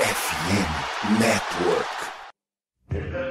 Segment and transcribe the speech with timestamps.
[0.00, 3.29] FM Network.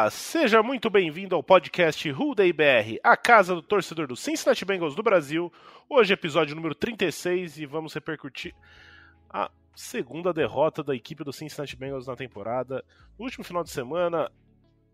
[0.00, 4.64] Olá, seja muito bem-vindo ao podcast Who Day BR, a casa do torcedor do Cincinnati
[4.64, 5.52] Bengals do Brasil.
[5.90, 8.54] Hoje episódio número 36 e vamos repercutir
[9.28, 12.82] a segunda derrota da equipe do Cincinnati Bengals na temporada.
[13.18, 14.32] No último final de semana,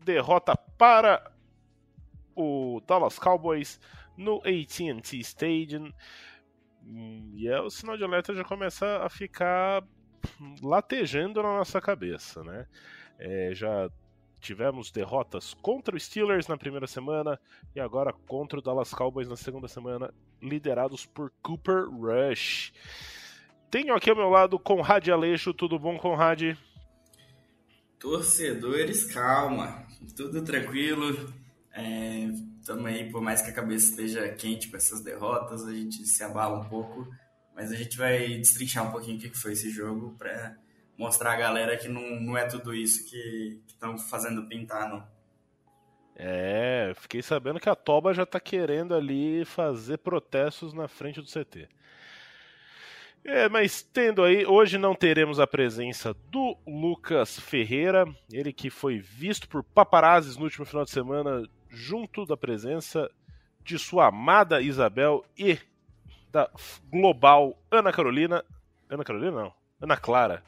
[0.04, 1.30] derrota para
[2.34, 3.78] o Dallas Cowboys
[4.16, 5.92] no AT&T Stadium.
[6.84, 9.84] E é, o sinal de alerta já começa a ficar
[10.60, 12.66] latejando na nossa cabeça, né?
[13.20, 13.88] É, já
[14.46, 17.38] tivemos derrotas contra o Steelers na primeira semana
[17.74, 22.72] e agora contra o Dallas Cowboys na segunda semana, liderados por Cooper Rush.
[23.68, 26.56] Tenho aqui ao meu lado Conrad Aleixo, tudo bom, Conrad?
[27.98, 29.84] Torcedores, calma,
[30.16, 31.34] tudo tranquilo.
[32.60, 36.22] Estamos aí, por mais que a cabeça esteja quente com essas derrotas, a gente se
[36.22, 37.08] abala um pouco,
[37.52, 40.56] mas a gente vai destrinchar um pouquinho o que foi esse jogo para
[40.98, 45.06] mostrar a galera que não, não é tudo isso que estão fazendo pintar, não.
[46.18, 51.26] É, fiquei sabendo que a Toba já tá querendo ali fazer protestos na frente do
[51.26, 51.68] CT.
[53.22, 58.98] É, mas tendo aí, hoje não teremos a presença do Lucas Ferreira, ele que foi
[58.98, 63.10] visto por paparazzis no último final de semana, junto da presença
[63.62, 65.58] de sua amada Isabel e
[66.30, 66.48] da
[66.88, 68.44] global Ana Carolina.
[68.88, 70.42] Ana Carolina não, Ana Clara,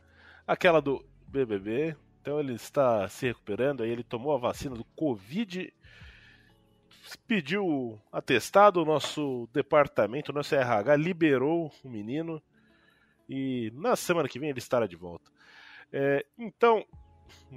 [0.48, 1.94] aquela do BBB.
[2.22, 5.72] Então ele está se recuperando, aí ele tomou a vacina do Covid,
[7.26, 12.42] pediu atestado, o nosso departamento, o nosso RH liberou o menino
[13.28, 15.30] e na semana que vem ele estará de volta.
[15.92, 16.84] É, então,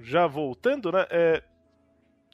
[0.01, 1.05] já voltando, né?
[1.09, 1.43] é,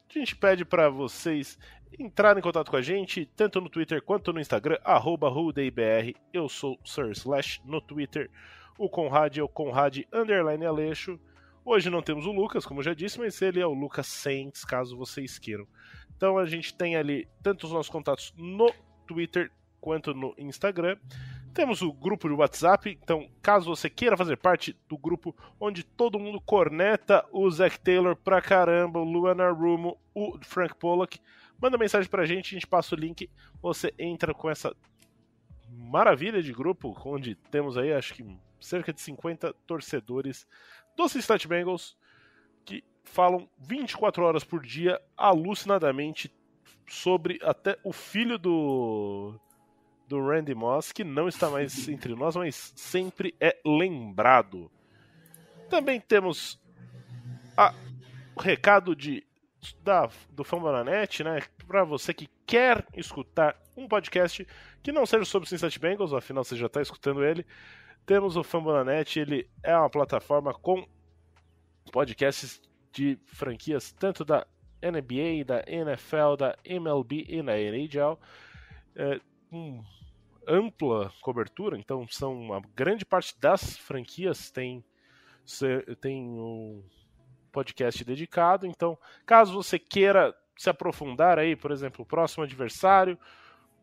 [0.09, 1.57] a gente pede para vocês
[1.97, 6.15] entrarem em contato com a gente, tanto no Twitter quanto no Instagram, arroba RudeIBR.
[6.33, 8.29] Eu sou Sir Slash no Twitter.
[8.77, 11.19] O Conrad é o Conrad Underline Aleixo.
[11.65, 14.95] Hoje não temos o Lucas, como já disse, mas ele é o Lucas Saints, caso
[14.95, 15.67] vocês queiram.
[16.15, 18.71] Então a gente tem ali tanto os nossos contatos no
[19.07, 19.51] Twitter
[19.81, 20.95] quanto no Instagram.
[21.55, 26.19] Temos o grupo de WhatsApp, então caso você queira fazer parte do grupo onde todo
[26.19, 31.19] mundo corneta o Zac Taylor pra caramba, o Luana Rumo, o Frank Pollock,
[31.59, 33.27] manda mensagem pra gente, a gente passa o link,
[33.59, 34.75] você entra com essa
[35.67, 38.23] maravilha de grupo, onde temos aí acho que
[38.59, 40.47] cerca de 50 torcedores
[40.95, 41.97] do Cincinnati Bengals
[42.65, 46.33] que falam 24 horas por dia alucinadamente
[46.87, 49.39] sobre até o filho do
[50.07, 54.71] do Randy Moss, que não está mais entre nós, mas sempre é lembrado.
[55.69, 56.57] Também temos
[57.57, 57.73] a,
[58.33, 59.25] o recado de,
[59.83, 61.41] da, do Fambonanet, né?
[61.67, 64.47] Para você que quer escutar um podcast
[64.81, 67.45] que não seja sobre o Cincinnati Bengals, afinal você já está escutando ele.
[68.07, 70.87] Temos o Fambonanet, ele é uma plataforma com
[71.91, 74.47] podcasts de franquias tanto da
[74.81, 78.17] NBA, da NFL, da MLB e da NHL.
[78.95, 79.19] É,
[79.51, 79.83] um
[80.47, 84.85] ampla cobertura, então são uma grande parte das franquias tem
[85.99, 86.81] tem um
[87.51, 93.19] podcast dedicado, então caso você queira se aprofundar aí, por exemplo, o próximo adversário,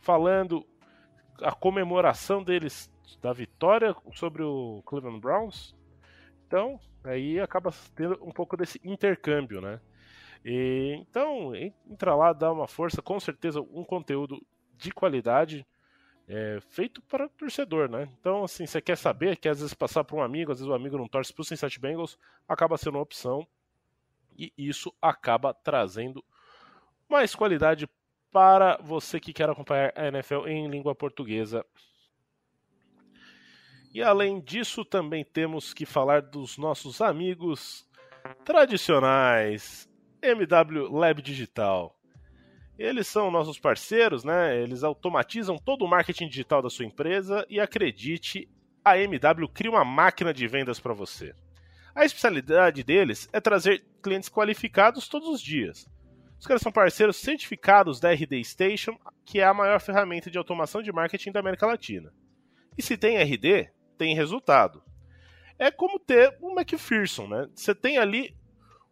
[0.00, 0.66] falando,
[1.40, 2.90] a comemoração deles
[3.22, 5.76] da vitória sobre o Cleveland Browns.
[6.46, 9.80] Então, aí acaba tendo um pouco desse intercâmbio, né?
[10.44, 14.44] E, então, entra lá, dá uma força, com certeza um conteúdo
[14.76, 15.66] de qualidade.
[16.28, 18.08] é feito para torcedor, né?
[18.20, 20.74] Então, assim, você quer saber, quer às vezes passar para um amigo, às vezes o
[20.74, 23.46] amigo não torce para o Cincinnati Bengals, acaba sendo uma opção
[24.38, 26.24] e isso acaba trazendo
[27.08, 27.88] mais qualidade
[28.32, 31.64] para você que quer acompanhar a NFL em língua portuguesa.
[33.96, 37.88] E além disso, também temos que falar dos nossos amigos
[38.44, 39.88] tradicionais,
[40.20, 41.98] MW Lab Digital.
[42.78, 44.54] Eles são nossos parceiros, né?
[44.60, 48.46] Eles automatizam todo o marketing digital da sua empresa e acredite,
[48.84, 51.34] a MW cria uma máquina de vendas para você.
[51.94, 55.88] A especialidade deles é trazer clientes qualificados todos os dias.
[56.38, 60.82] Os caras são parceiros certificados da RD Station, que é a maior ferramenta de automação
[60.82, 62.12] de marketing da América Latina.
[62.76, 64.82] E se tem RD, tem resultado.
[65.58, 67.48] É como ter um McPherson, né?
[67.54, 68.36] Você tem ali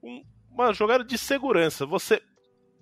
[0.03, 1.85] um, uma jogada de segurança.
[1.85, 2.23] Você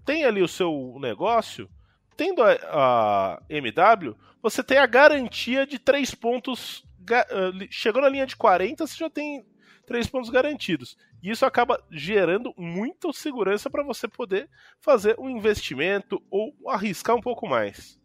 [0.04, 1.69] tem ali o seu negócio,
[2.16, 6.84] tendo a, a MW, você tem a garantia de três pontos.
[7.02, 9.44] Uh, chegou na linha de 40, você já tem
[9.86, 10.96] três pontos garantidos.
[11.22, 14.48] E isso acaba gerando muita segurança para você poder
[14.80, 18.00] fazer um investimento ou arriscar um pouco mais.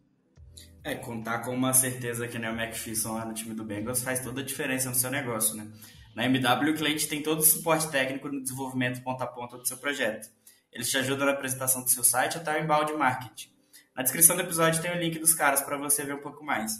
[0.84, 4.20] É, contar com uma certeza que nem o McPherson lá no time do Bengals faz
[4.20, 5.66] toda a diferença no seu negócio, né?
[6.14, 9.66] Na MW, o cliente tem todo o suporte técnico no desenvolvimento ponta a ponta do
[9.66, 10.28] seu projeto.
[10.72, 13.48] Eles te ajudam na apresentação do seu site até o embalde marketing.
[13.94, 16.72] Na descrição do episódio tem o link dos caras para você ver um pouco mais.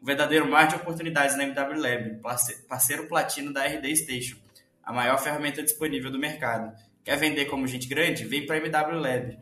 [0.00, 2.20] Um verdadeiro mar de oportunidades na MW Lab,
[2.68, 4.36] parceiro platino da RD Station,
[4.82, 6.74] a maior ferramenta disponível do mercado.
[7.04, 8.24] Quer vender como gente grande?
[8.24, 9.38] Vem para a MW Lab.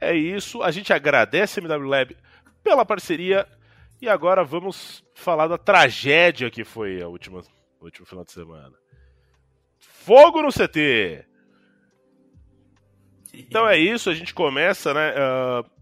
[0.00, 2.16] É isso, a gente agradece a MW Lab
[2.62, 3.46] pela parceria
[4.00, 7.40] e agora vamos falar da tragédia que foi a última,
[7.80, 8.74] o último final de semana.
[9.78, 11.26] Fogo no CT!
[13.32, 15.12] Então é isso, a gente começa, né?
[15.12, 15.80] Uh,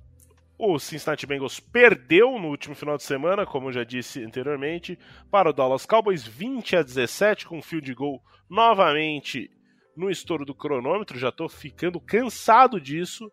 [0.58, 4.98] o Cincinnati Bengals perdeu no último final de semana, como já disse anteriormente,
[5.31, 8.20] para o Dallas Cowboys 20 a 17 com field goal
[8.50, 9.48] novamente
[9.96, 11.19] no estouro do cronômetro.
[11.19, 13.31] Já estou ficando cansado disso.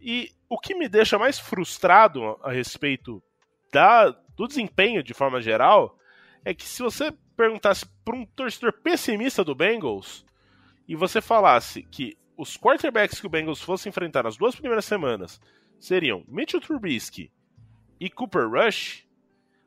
[0.00, 3.22] E o que me deixa mais frustrado a respeito
[3.72, 5.98] da, do desempenho de forma geral
[6.44, 10.24] é que se você perguntasse para um torcedor pessimista do Bengals
[10.88, 15.40] e você falasse que os quarterbacks que o Bengals fosse enfrentar nas duas primeiras semanas
[15.78, 17.30] seriam Mitchell Trubisky
[18.00, 19.06] e Cooper Rush,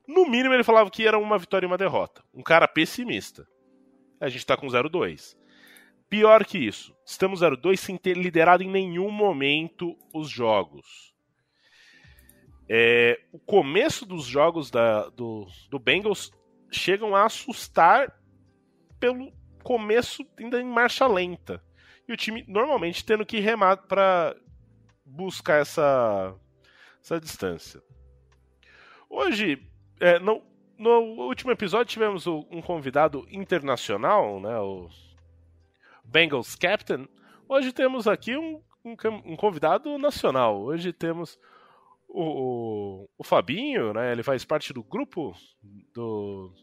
[0.07, 2.23] no mínimo ele falava que era uma vitória e uma derrota.
[2.33, 3.47] Um cara pessimista.
[4.19, 5.35] A gente tá com 0-2.
[6.11, 11.15] Pior que isso, estamos 0-2 sem ter liderado em nenhum momento os jogos.
[12.67, 16.29] É, o começo dos jogos da, do, do Bengals
[16.69, 18.13] chegam a assustar
[18.99, 19.31] pelo
[19.63, 21.63] começo ainda em marcha lenta
[22.05, 24.35] e o time normalmente tendo que remar para
[25.05, 26.35] buscar essa,
[27.01, 27.81] essa distância.
[29.09, 29.65] Hoje,
[29.97, 30.43] é, no,
[30.77, 34.89] no último episódio, tivemos um convidado internacional, né, o
[36.11, 37.07] Bengals Captain.
[37.47, 40.61] Hoje temos aqui um, um, um convidado nacional.
[40.61, 41.39] Hoje temos
[42.07, 45.33] o, o, o, Fabinho, né, ele faz parte do grupo
[45.93, 46.53] do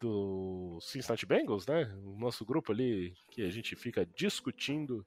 [0.00, 1.92] do Cincinnati Bengals, né?
[2.04, 5.04] O nosso grupo ali que a gente fica discutindo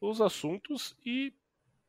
[0.00, 1.30] os assuntos e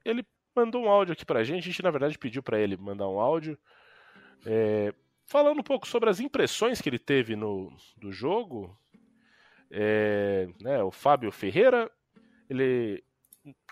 [0.03, 1.63] ele mandou um áudio aqui pra gente.
[1.63, 3.57] A gente, na verdade, pediu para ele mandar um áudio
[4.45, 4.93] é,
[5.25, 8.77] falando um pouco sobre as impressões que ele teve no, do jogo.
[9.75, 11.89] É, né, o Fábio Ferreira,
[12.47, 13.03] ele,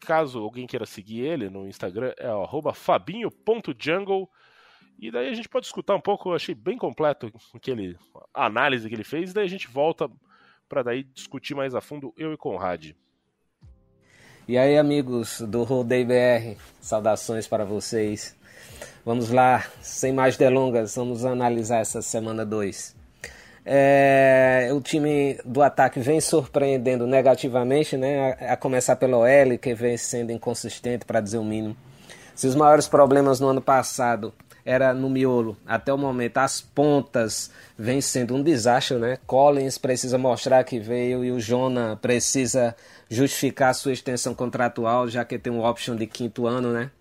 [0.02, 4.28] caso alguém queira seguir ele no Instagram, é fabinho.jungle.
[4.98, 7.98] E daí a gente pode escutar um pouco, eu achei bem completo aquele,
[8.34, 10.10] a análise que ele fez, e daí a gente volta
[10.68, 12.94] para daí discutir mais a fundo eu e Conrad.
[14.48, 18.36] E aí, amigos do Rodeio BR, saudações para vocês.
[19.06, 23.01] Vamos lá, sem mais delongas, vamos analisar essa semana 2.
[23.66, 28.36] É, o time do ataque vem surpreendendo negativamente, né?
[28.40, 31.76] A, a começar pelo L, que vem sendo inconsistente, para dizer o mínimo.
[32.36, 34.34] Se os maiores problemas no ano passado
[34.66, 35.58] era no miolo.
[35.66, 39.18] Até o momento, as pontas vem sendo um desastre, né?
[39.26, 42.76] Collins precisa mostrar que veio e o Jonah precisa
[43.10, 46.92] justificar sua extensão contratual, já que tem um option de quinto ano, né?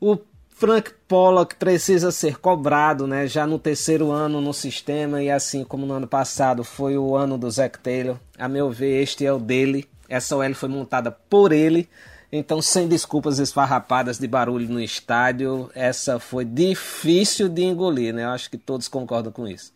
[0.00, 0.16] O
[0.58, 3.26] Frank Pollock precisa ser cobrado, né?
[3.26, 7.38] Já no terceiro ano no sistema e assim como no ano passado foi o ano
[7.38, 8.16] do Zac Taylor.
[8.36, 9.88] A meu ver, este é o dele.
[10.08, 11.88] Essa OL foi montada por ele
[12.30, 18.24] então, sem desculpas esfarrapadas de barulho no estádio, essa foi difícil de engolir, né?
[18.24, 19.72] Eu acho que todos concordam com isso.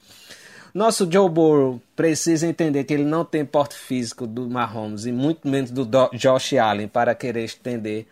[0.75, 5.49] Nosso Joe Burrow precisa entender que ele não tem porte físico do Mahomes e muito
[5.49, 8.07] menos do Josh Allen para querer estender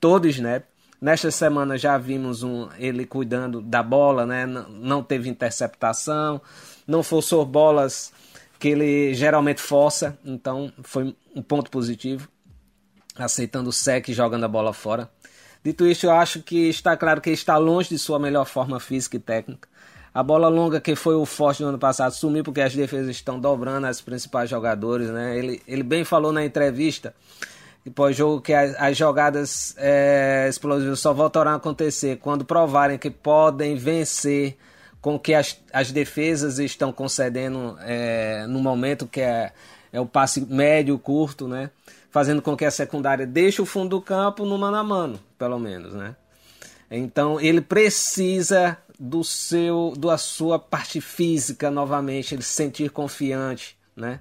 [0.00, 0.64] todo o snap.
[1.00, 4.44] Nesta semana já vimos um, ele cuidando da bola, né?
[4.46, 6.40] não teve interceptação,
[6.86, 8.12] não forçou bolas
[8.58, 12.28] que ele geralmente força, então foi um ponto positivo,
[13.16, 15.10] aceitando o sec e jogando a bola fora.
[15.64, 19.16] Dito isso, eu acho que está claro que está longe de sua melhor forma física
[19.16, 19.70] e técnica.
[20.12, 23.38] A bola longa, que foi o forte do ano passado, sumiu porque as defesas estão
[23.38, 25.08] dobrando as principais jogadores.
[25.08, 25.38] Né?
[25.38, 27.14] Ele, ele bem falou na entrevista
[27.88, 33.74] pós-jogo que as, as jogadas é, explosivas só voltarão a acontecer quando provarem que podem
[33.76, 34.58] vencer
[35.00, 39.52] com que as, as defesas estão concedendo é, no momento que é,
[39.92, 41.70] é o passe médio, curto, né?
[42.10, 45.58] Fazendo com que a secundária deixe o fundo do campo no mano a mano, pelo
[45.58, 46.14] menos, né?
[46.90, 54.20] Então ele precisa do seu, da sua parte física novamente, ele se sentir confiante, né?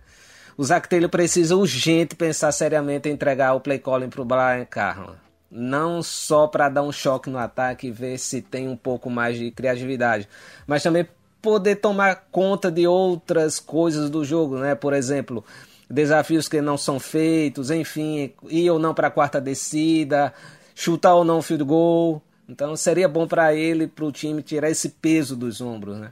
[0.59, 5.15] O Zach Taylor precisa urgente pensar seriamente em entregar o play calling o Brian Carlin.
[5.49, 9.37] Não só para dar um choque no ataque e ver se tem um pouco mais
[9.37, 10.27] de criatividade,
[10.67, 11.07] mas também
[11.41, 14.75] poder tomar conta de outras coisas do jogo, né?
[14.75, 15.45] Por exemplo,
[15.89, 20.33] desafios que não são feitos, enfim, ir ou não para a quarta descida,
[20.75, 22.21] chutar ou não o field goal.
[22.49, 26.11] Então seria bom para ele, para o time tirar esse peso dos ombros, né?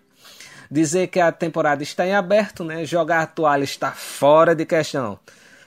[0.70, 2.86] Dizer que a temporada está em aberto, né?
[2.86, 5.20] Jogar a toalha está fora de questão.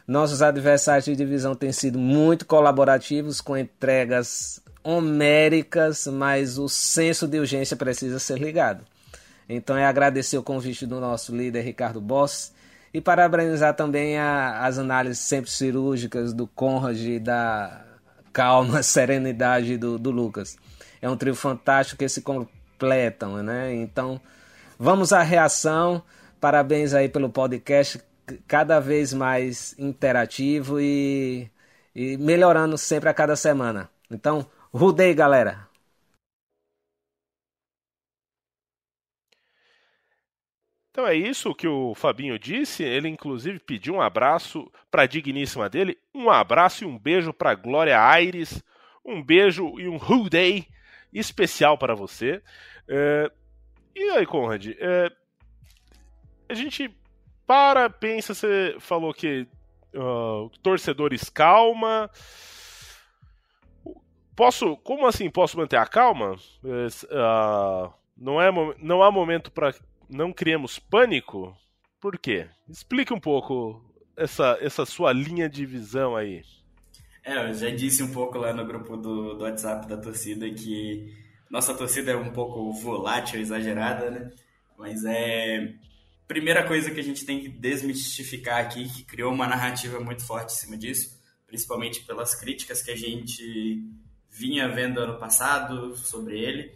[0.06, 7.38] Nossos adversários de divisão têm sido muito colaborativos com entregas homéricas, mas o senso de
[7.38, 8.84] urgência precisa ser ligado.
[9.48, 12.52] Então é agradecer o convite do nosso líder Ricardo Boss
[12.92, 17.84] e parabenizar também a, as análises sempre cirúrgicas do Conrad e da
[18.32, 20.56] calma, serenidade do, do Lucas.
[21.00, 23.74] É um trio fantástico que se completam, né?
[23.74, 24.20] Então,
[24.80, 26.02] vamos à reação.
[26.40, 28.00] Parabéns aí pelo podcast,
[28.48, 31.50] cada vez mais interativo e,
[31.94, 33.90] e melhorando sempre a cada semana.
[34.10, 35.68] Então, rudei, galera!
[40.90, 42.82] Então é isso que o Fabinho disse.
[42.82, 47.54] Ele inclusive pediu um abraço para a digníssima dele, um abraço e um beijo para
[47.54, 48.62] Glória Aires,
[49.04, 50.66] um beijo e um Who Day
[51.12, 52.42] especial para você.
[52.88, 53.30] É...
[54.00, 54.66] E aí, Conrad?
[54.78, 55.12] É...
[56.48, 56.90] A gente
[57.46, 59.46] para, pensa, você falou que
[59.94, 62.10] uh, torcedores calma.
[64.34, 66.34] Posso, como assim posso manter a calma?
[66.64, 69.74] Uh, não, é, não há momento para
[70.08, 71.54] não criemos pânico?
[72.00, 72.48] Por quê?
[72.70, 73.84] Explique um pouco
[74.16, 76.42] essa, essa sua linha de visão aí.
[77.22, 81.29] É, eu já disse um pouco lá no grupo do, do WhatsApp da torcida que
[81.50, 84.30] nossa torcida é um pouco volátil, exagerada, né?
[84.78, 85.74] Mas é.
[86.28, 90.52] Primeira coisa que a gente tem que desmistificar aqui, que criou uma narrativa muito forte
[90.52, 93.82] em cima disso, principalmente pelas críticas que a gente
[94.30, 96.72] vinha vendo ano passado sobre ele,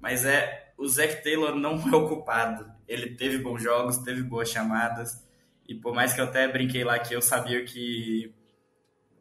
[0.00, 2.66] mas é o Zac Taylor não é o culpado.
[2.88, 5.22] Ele teve bons jogos, teve boas chamadas.
[5.68, 8.34] E por mais que eu até brinquei lá que eu sabia que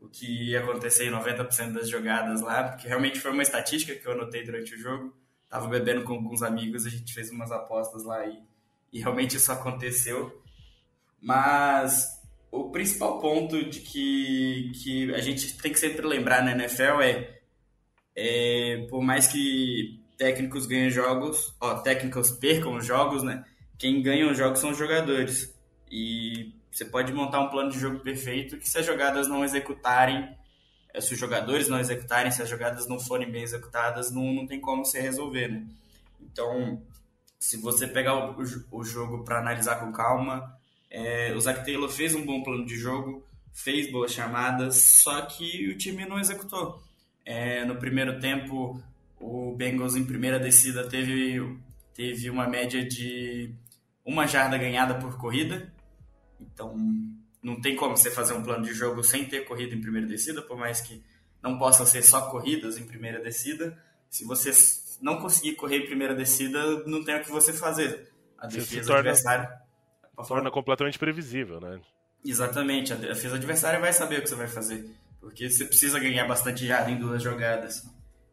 [0.03, 4.05] o que ia acontecer em 90% das jogadas lá, porque realmente foi uma estatística que
[4.05, 5.15] eu anotei durante o jogo.
[5.49, 8.37] Tava bebendo com alguns amigos, a gente fez umas apostas lá e,
[8.91, 10.43] e realmente isso aconteceu.
[11.21, 12.05] Mas
[12.51, 17.39] o principal ponto de que, que a gente tem que sempre lembrar na NFL é,
[18.13, 23.45] é por mais que técnicos ganham jogos, ó, técnicos percam jogos, né?
[23.77, 25.57] Quem ganha os jogos são os jogadores.
[25.89, 30.35] E você pode montar um plano de jogo perfeito que se as jogadas não executarem,
[30.93, 34.47] eh, se os jogadores não executarem, se as jogadas não forem bem executadas, não, não
[34.47, 35.65] tem como se resolver, né?
[36.19, 36.81] Então,
[37.39, 40.57] se você pegar o, o jogo para analisar com calma,
[40.89, 45.67] é, o Zach Taylor fez um bom plano de jogo, fez boas chamadas, só que
[45.69, 46.81] o time não executou.
[47.25, 48.81] É, no primeiro tempo,
[49.19, 51.57] o Bengals em primeira descida teve,
[51.95, 53.53] teve uma média de
[54.05, 55.72] uma jarda ganhada por corrida.
[56.39, 56.77] Então,
[57.41, 60.41] não tem como você fazer um plano de jogo sem ter corrida em primeira descida,
[60.41, 61.03] por mais que
[61.41, 63.77] não possam ser só corridas em primeira descida.
[64.09, 64.51] Se você
[65.01, 68.09] não conseguir correr em primeira descida, não tem o que você fazer.
[68.37, 69.61] A defesa torna, adversária.
[70.27, 71.79] Torna completamente previsível, né?
[72.23, 72.93] Exatamente.
[72.93, 74.89] A defesa adversária vai saber o que você vai fazer.
[75.19, 77.83] Porque você precisa ganhar bastante jarda em duas jogadas.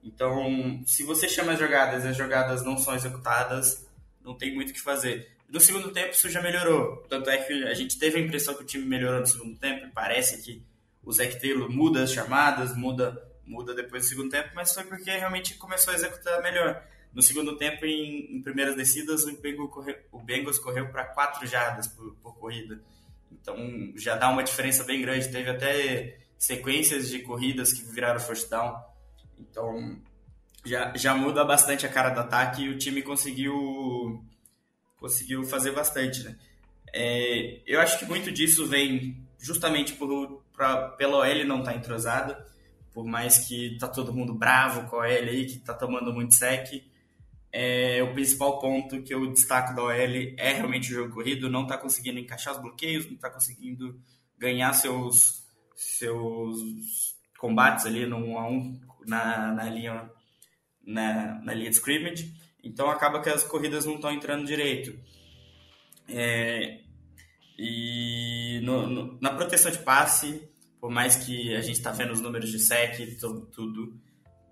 [0.03, 3.87] Então, se você chama as jogadas e as jogadas não são executadas,
[4.25, 5.31] não tem muito o que fazer.
[5.51, 6.99] No segundo tempo isso já melhorou.
[7.09, 9.89] Tanto é que a gente teve a impressão que o time melhorou no segundo tempo.
[9.93, 10.63] Parece que
[11.03, 15.11] o Zach Taylor muda as chamadas, muda, muda depois do segundo tempo, mas foi porque
[15.11, 16.83] realmente começou a executar melhor.
[17.13, 21.89] No segundo tempo, em, em primeiras descidas, o Bengals correu, o correu para quatro jardas
[21.89, 22.81] por, por corrida.
[23.33, 23.57] Então
[23.97, 25.29] já dá uma diferença bem grande.
[25.29, 28.81] Teve até sequências de corridas que viraram first down.
[29.39, 30.01] Então,
[30.65, 34.25] já, já muda bastante a cara do ataque e o time conseguiu
[35.01, 36.37] conseguiu fazer bastante, né?
[36.93, 41.77] É, eu acho que muito disso vem justamente por pra, pela OL não estar tá
[41.77, 42.47] entrosada,
[42.93, 46.35] por mais que tá todo mundo bravo com a OL aí, que tá tomando muito
[46.35, 46.85] sec.
[47.53, 49.93] É, o principal ponto que eu destaco da OL
[50.37, 53.99] é realmente o jogo corrido, não tá conseguindo encaixar os bloqueios, não tá conseguindo
[54.39, 60.11] ganhar seus, seus combates ali no 1 a 1 na, na linha
[60.85, 64.99] na, na linha de scrimmage, então acaba que as corridas não estão entrando direito.
[66.09, 66.81] É,
[67.59, 70.49] e no, no, na proteção de passe,
[70.81, 73.95] por mais que a gente está vendo os números de sec e tudo,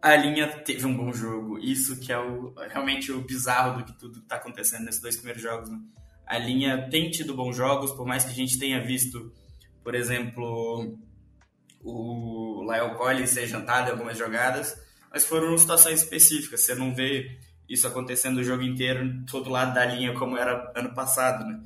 [0.00, 1.59] a linha teve um bom jogo.
[1.59, 5.43] Isso que é o, realmente o bizarro do que tudo está acontecendo nesses dois primeiros
[5.43, 5.71] jogos.
[5.71, 5.79] Né?
[6.27, 9.33] A linha tem tido bons jogos, por mais que a gente tenha visto,
[9.83, 10.99] por exemplo,
[11.83, 14.77] o Lyle Collins ser jantado em algumas jogadas,
[15.11, 16.61] mas foram situações específicas.
[16.61, 20.94] Você não vê isso acontecendo o jogo inteiro, todo lado da linha, como era ano
[20.94, 21.60] passado, né?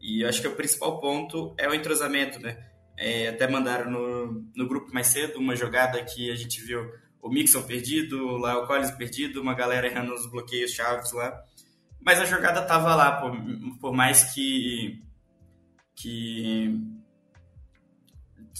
[0.00, 2.70] E eu acho que o principal ponto é o entrosamento, né?
[2.96, 7.28] É, até mandaram no, no grupo mais cedo uma jogada que a gente viu o
[7.28, 11.42] Mixon perdido, o Lyle Collins perdido, uma galera errando os bloqueios chaves lá.
[12.00, 13.36] Mas a jogada tava lá, por,
[13.80, 15.02] por mais que,
[15.94, 16.80] que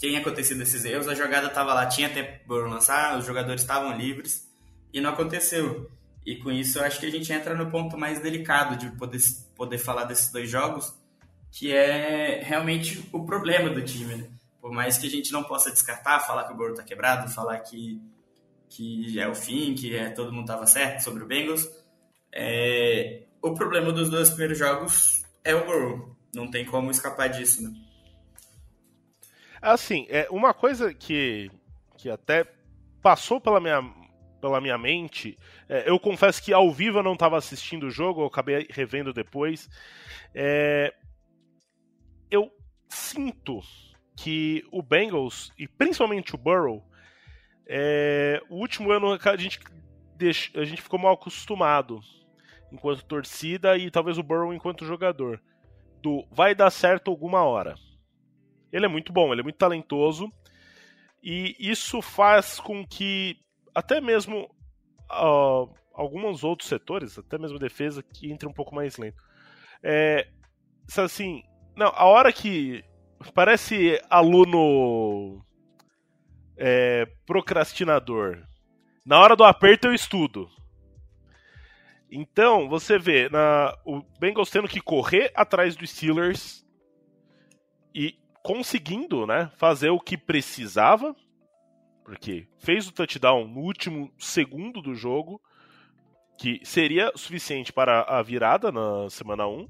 [0.01, 3.97] tenha acontecido esses erros, a jogada estava lá, tinha tempo para lançar, os jogadores estavam
[3.97, 4.53] livres
[4.93, 5.89] e não aconteceu.
[6.27, 9.21] E com isso eu acho que a gente entra no ponto mais delicado de poder,
[9.55, 10.93] poder falar desses dois jogos,
[11.53, 14.17] que é realmente o problema do time.
[14.17, 14.29] Né?
[14.61, 17.61] Por mais que a gente não possa descartar, falar que o Burrow está quebrado, falar
[17.61, 18.03] que,
[18.69, 21.71] que é o fim, que é, todo mundo estava certo sobre o Bengals,
[22.33, 26.17] é, o problema dos dois primeiros jogos é o Burrow.
[26.35, 27.73] Não tem como escapar disso, né?
[29.63, 31.51] Assim, é uma coisa que,
[31.97, 32.45] que até
[33.01, 33.81] passou pela minha,
[34.47, 35.37] pela minha mente.
[35.69, 39.13] É, eu confesso que ao vivo eu não estava assistindo o jogo, eu acabei revendo
[39.13, 39.69] depois.
[40.33, 40.95] É,
[42.31, 42.51] eu
[42.89, 43.61] sinto
[44.17, 46.83] que o Bengals, e principalmente o Burrow,
[47.69, 49.59] é, o último ano a gente,
[50.55, 52.01] a gente ficou mal acostumado
[52.71, 55.43] enquanto torcida e talvez o Burrow enquanto jogador.
[56.01, 57.75] Do vai dar certo alguma hora.
[58.73, 60.31] Ele é muito bom, ele é muito talentoso.
[61.23, 63.37] E isso faz com que
[63.77, 64.51] até mesmo
[65.13, 69.23] uh, alguns outros setores, até mesmo defesa, que entre um pouco mais lento.
[69.83, 70.27] É,
[70.97, 71.43] assim,
[71.77, 72.83] não, a hora que
[73.35, 75.45] parece aluno
[76.57, 78.43] é, procrastinador.
[79.05, 80.49] Na hora do aperto eu estudo.
[82.11, 86.65] Então, você vê na, o Bengals tendo que correr atrás dos Steelers
[87.95, 91.15] e conseguindo né, fazer o que precisava,
[92.07, 95.43] porque fez o touchdown no último segundo do jogo,
[96.39, 99.69] que seria suficiente para a virada na semana 1.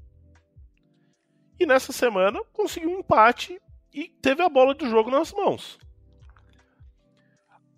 [1.59, 3.59] E nessa semana conseguiu um empate
[3.91, 5.79] e teve a bola do jogo nas mãos.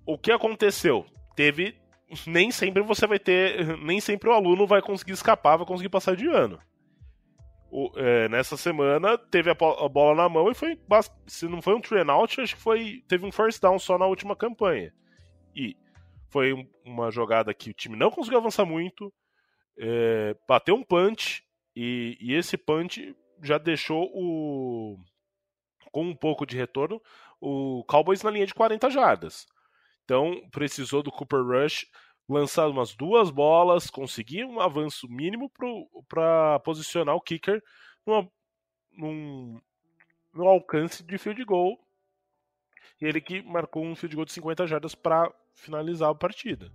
[0.05, 1.05] O que aconteceu?
[1.37, 1.79] Teve.
[2.27, 3.77] Nem sempre você vai ter.
[3.77, 6.59] Nem sempre o aluno vai conseguir escapar, vai conseguir passar de ano
[7.71, 10.79] o, é, nessa semana teve a, a, bola na mão e foi.
[11.27, 13.03] Se não foi um three out, acho que foi.
[13.07, 14.93] Teve um first down só na última campanha.
[15.55, 15.75] E
[16.29, 19.13] foi um, uma jogada que o time não conseguiu avançar muito.
[19.77, 21.43] É, bateu um punch.
[21.75, 24.97] E, e esse punch já deixou o.
[25.91, 27.01] Com um pouco de retorno,
[27.41, 29.47] o Cowboys na linha de 40 jardas.
[30.03, 31.85] Então precisou do Cooper Rush
[32.29, 35.51] lançar umas duas bolas, conseguir um avanço mínimo
[36.07, 37.61] para posicionar o kicker
[38.05, 38.29] numa,
[38.91, 39.59] num,
[40.33, 41.77] no alcance de field goal.
[43.01, 46.71] E ele que marcou um field goal de 50 jardas para finalizar a partida.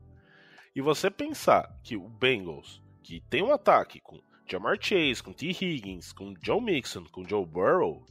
[0.74, 5.50] E você pensar que o Bengals, que tem um ataque com Jamar Chase, com T.
[5.50, 8.04] Higgins, com Joe Mixon, com Joe Burrow,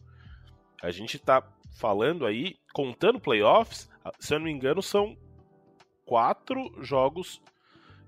[0.82, 1.44] a gente está
[1.78, 5.18] falando aí, contando playoffs, se eu não me engano, são
[6.06, 7.42] quatro jogos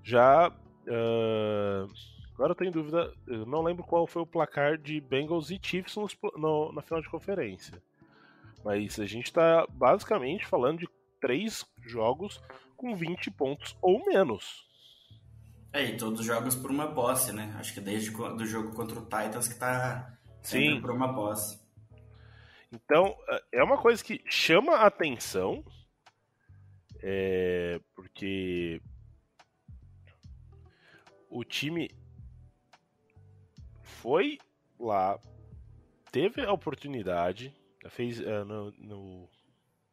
[0.02, 0.48] já.
[0.48, 1.90] Uh,
[2.34, 5.96] agora eu tenho dúvida, eu não lembro qual foi o placar de Bengals e Chiefs
[5.96, 7.82] no, no, na final de conferência.
[8.64, 10.88] Mas a gente está basicamente falando de
[11.20, 12.40] três jogos
[12.76, 14.66] com 20 pontos ou menos.
[15.72, 17.54] É, e todos os jogos por uma posse, né?
[17.58, 20.80] Acho que desde o jogo contra o Titans que tá Sim.
[20.80, 21.60] por uma posse.
[22.72, 23.16] Então,
[23.52, 25.64] é uma coisa que chama a atenção,
[27.02, 28.80] é, porque
[31.30, 31.90] o time
[33.82, 34.38] foi
[34.78, 35.18] lá,
[36.10, 37.54] teve a oportunidade,
[37.88, 39.28] fez uh, no, no,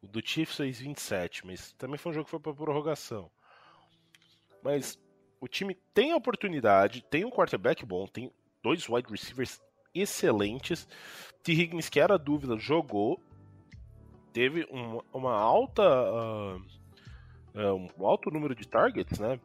[0.02, 3.30] do Chiefs fez 27, mas também foi um jogo que foi para prorrogação.
[4.62, 4.98] mas
[5.40, 9.60] o time tem a oportunidade, tem um quarterback bom, tem dois wide receivers
[9.94, 10.88] excelentes.
[11.42, 11.52] T.
[11.52, 13.20] Higgins, que era dúvida, jogou.
[14.32, 15.82] Teve uma, uma alta.
[15.82, 16.62] Uh,
[17.54, 19.38] um alto número de targets, né?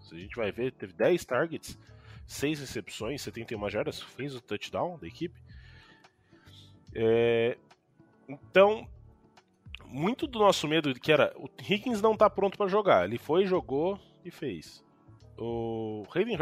[0.00, 1.78] Se a gente vai ver, teve 10 targets,
[2.26, 5.38] 6 recepções, 71 jardas, fez o touchdown da equipe.
[6.94, 7.58] É,
[8.28, 8.88] então,
[9.84, 13.04] muito do nosso medo que era o Higgins não tá pronto para jogar.
[13.04, 14.84] Ele foi, jogou e fez.
[15.38, 16.38] O Hayden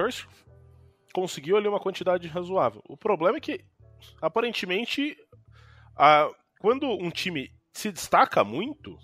[1.13, 2.83] conseguiu ali uma quantidade razoável.
[2.89, 3.65] O problema é que
[4.21, 5.17] aparentemente
[5.97, 6.31] a,
[6.61, 8.97] quando um time se destaca muito,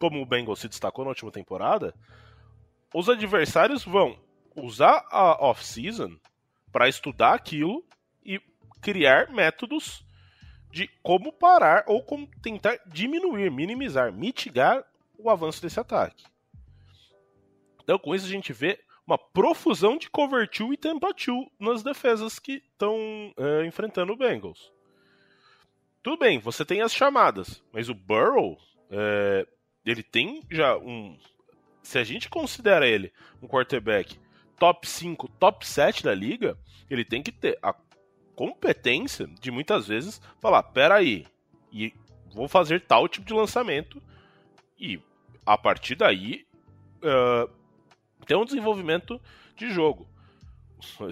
[0.00, 1.94] como o Bengals se destacou na última temporada,
[2.92, 4.18] os adversários vão
[4.56, 6.16] usar a off-season
[6.72, 7.84] para estudar aquilo
[8.24, 8.40] e
[8.80, 10.04] criar métodos
[10.72, 14.84] de como parar ou como tentar diminuir, minimizar, mitigar
[15.18, 16.24] o avanço desse ataque.
[17.82, 21.82] Então, com isso, a gente vê uma profusão de cover 2 e tampa 2 nas
[21.82, 24.72] defesas que estão é, enfrentando o Bengals.
[26.02, 28.56] Tudo bem, você tem as chamadas, mas o Burrow,
[28.90, 29.46] é,
[29.90, 31.16] ele tem já um.
[31.82, 34.18] Se a gente considera ele um quarterback
[34.58, 36.56] top 5, top 7 da liga,
[36.88, 37.74] ele tem que ter a
[38.36, 41.26] competência de muitas vezes falar: peraí,
[41.72, 41.92] e
[42.32, 44.02] vou fazer tal tipo de lançamento,
[44.78, 45.00] e
[45.44, 46.46] a partir daí
[46.98, 47.50] uh,
[48.26, 49.20] ter um desenvolvimento
[49.56, 50.08] de jogo.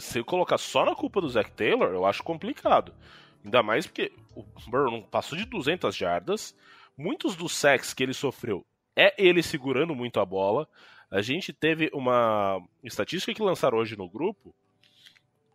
[0.00, 2.94] Se eu colocar só na culpa do Zac Taylor, eu acho complicado.
[3.44, 6.54] Ainda mais porque o Burrow passou de 200 jardas,
[6.98, 10.68] muitos dos sacks que ele sofreu é ele segurando muito a bola.
[11.10, 14.54] A gente teve uma estatística que lançaram hoje no grupo.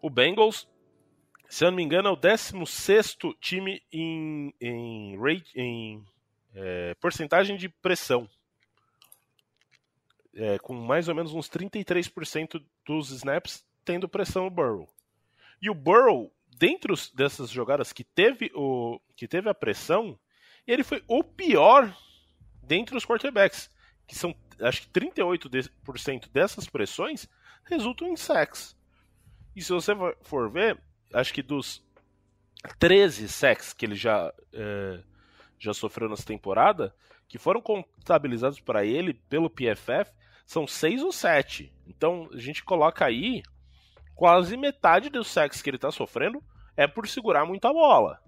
[0.02, 0.68] O Bengals
[1.54, 5.16] se eu não me engano, é o 16 time em, em,
[5.56, 6.04] em
[6.56, 8.28] é, porcentagem de pressão.
[10.34, 14.90] É, com mais ou menos uns 33% dos snaps tendo pressão no Burrow.
[15.62, 20.18] E o Burrow, dentro dessas jogadas que teve, o, que teve a pressão,
[20.72, 21.96] ele foi o pior
[22.62, 23.70] dentre os quarterbacks.
[24.08, 27.28] Que são, acho que 38% dessas pressões
[27.66, 28.76] resultam em sacks.
[29.56, 30.80] E se você for ver,
[31.14, 31.84] acho que dos
[32.80, 35.00] 13 sacks que ele já, é,
[35.60, 36.94] já sofreu nessa temporada,
[37.28, 40.12] que foram contabilizados para ele pelo PFF,
[40.46, 41.74] são 6 ou 7.
[41.88, 43.44] Então a gente coloca aí
[44.16, 46.44] quase metade dos sacks que ele está sofrendo
[46.76, 48.22] é por segurar muita bola.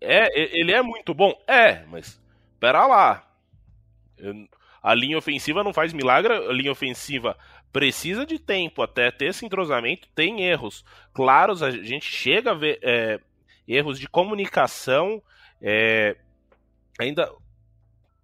[0.00, 1.32] É, ele é muito bom?
[1.46, 2.20] É, mas
[2.58, 3.26] pera lá.
[4.82, 7.36] A linha ofensiva não faz milagre, a linha ofensiva
[7.72, 12.80] precisa de tempo até ter esse entrosamento, tem erros claros, a gente chega a ver
[12.82, 13.20] é,
[13.66, 15.22] erros de comunicação,
[15.62, 16.16] é,
[16.98, 17.30] ainda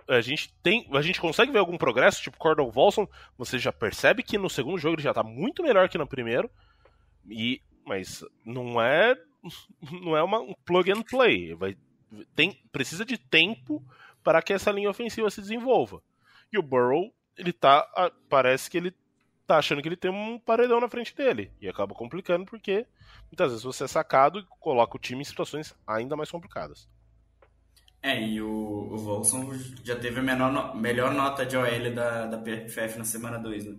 [0.09, 4.23] a gente tem, a gente consegue ver algum progresso, tipo Cordell Volson, você já percebe
[4.23, 6.51] que no segundo jogo ele já está muito melhor que no primeiro,
[7.29, 9.17] e mas não é
[10.03, 11.77] não é uma, um plug and play, vai,
[12.35, 13.85] tem, precisa de tempo
[14.23, 16.03] para que essa linha ofensiva se desenvolva.
[16.53, 17.87] E o Burrow, ele tá,
[18.29, 18.95] parece que ele
[19.47, 21.53] tá achando que ele tem um paredão na frente dele.
[21.61, 22.87] E acaba complicando porque
[23.31, 26.89] muitas vezes você é sacado e coloca o time em situações ainda mais complicadas.
[28.03, 32.39] É, e o, o Volson já teve a menor, melhor nota de OL da, da
[32.39, 33.77] PFF na semana 2, né?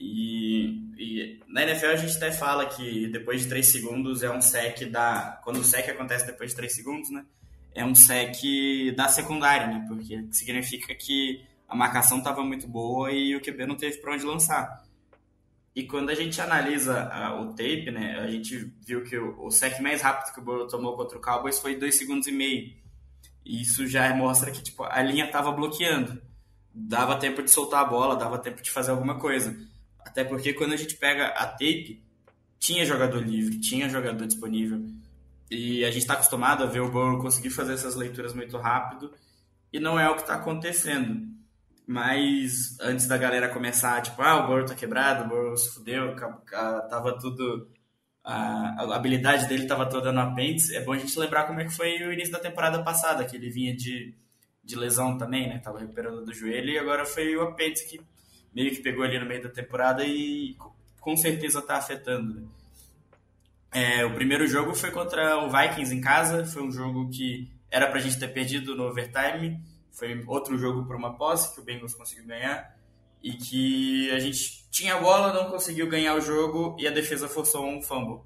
[0.00, 4.40] E, e, na NFL a gente até fala que depois de 3 segundos é um
[4.40, 5.40] sec da.
[5.42, 7.24] Quando o sec acontece depois de 3 segundos, né?
[7.74, 8.36] É um sec
[8.96, 9.84] da secundária, né?
[9.88, 14.24] Porque significa que a marcação estava muito boa e o QB não teve para onde
[14.24, 14.84] lançar.
[15.74, 19.50] E quando a gente analisa a, o tape, né, a gente viu que o, o
[19.50, 22.72] sec mais rápido que o Burrow tomou contra o Cowboys foi 2 segundos e meio.
[23.44, 26.20] E isso já mostra que tipo, a linha estava bloqueando.
[26.80, 29.56] Dava tempo de soltar a bola, dava tempo de fazer alguma coisa.
[29.98, 32.02] Até porque quando a gente pega a tape,
[32.58, 34.84] tinha jogador livre, tinha jogador disponível.
[35.50, 39.12] E a gente está acostumado a ver o Burrow conseguir fazer essas leituras muito rápido.
[39.72, 41.26] E não é o que está acontecendo.
[41.86, 46.14] Mas antes da galera começar, tipo, ah, o Burrow tá quebrado, o Burrow se fudeu,
[46.14, 47.68] tava tudo.
[48.22, 50.76] A, habilidade dele tava toda no apêndice.
[50.76, 53.36] É bom a gente lembrar como é que foi o início da temporada passada, que
[53.36, 54.14] ele vinha de,
[54.68, 55.58] de lesão também, né?
[55.58, 58.00] Tava recuperando do joelho e agora foi o apêndice que
[58.54, 60.56] meio que pegou ali no meio da temporada e
[61.00, 62.34] com certeza tá afetando.
[62.34, 62.48] Né?
[63.72, 67.86] É, o primeiro jogo foi contra o Vikings em casa, foi um jogo que era
[67.86, 69.60] pra gente ter perdido no overtime
[69.98, 72.72] foi outro jogo por uma posse que o Bengals conseguiu ganhar
[73.20, 77.28] e que a gente tinha a bola, não conseguiu ganhar o jogo e a defesa
[77.28, 78.20] forçou um fumble.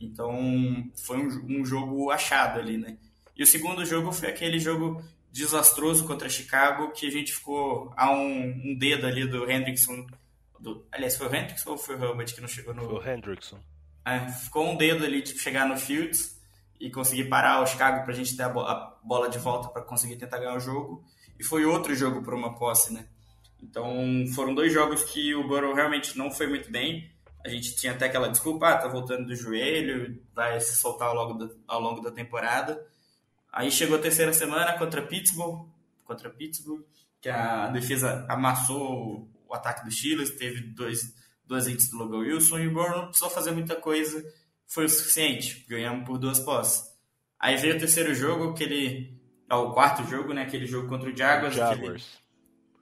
[0.00, 2.96] Então foi um, um jogo achado ali, né?
[3.36, 5.02] E o segundo jogo foi aquele jogo
[5.36, 10.06] desastroso contra Chicago que a gente ficou a um, um dedo ali do Hendrickson.
[10.58, 12.84] Do, aliás, foi o Hendrickson ou foi o Hubbard que não chegou no.
[12.84, 13.60] Foi o Hendrickson.
[14.04, 16.40] É, ficou um dedo ali de chegar no Fields
[16.80, 19.82] e conseguir parar o Chicago para a gente ter a, a bola de volta para
[19.82, 21.04] conseguir tentar ganhar o jogo.
[21.38, 23.06] E foi outro jogo por uma posse, né?
[23.62, 27.10] Então foram dois jogos que o Burrow realmente não foi muito bem.
[27.44, 31.14] A gente tinha até aquela desculpa, ah, tá voltando do joelho, vai se soltar ao
[31.14, 32.82] longo da, ao longo da temporada.
[33.56, 35.66] Aí chegou a terceira semana contra Pittsburgh,
[36.04, 36.84] contra Pittsburgh,
[37.22, 41.14] que a defesa amassou o ataque do Steelers, teve dois,
[41.46, 44.22] dois hits do Logan Wilson e o Burrow não precisou fazer muita coisa,
[44.66, 46.84] foi o suficiente, ganhamos por duas posses.
[47.40, 49.18] Aí veio o terceiro jogo, aquele,
[49.50, 51.80] ó, o quarto jogo, né, aquele jogo contra o Jaguars, Jaguars.
[51.80, 52.02] Aquele,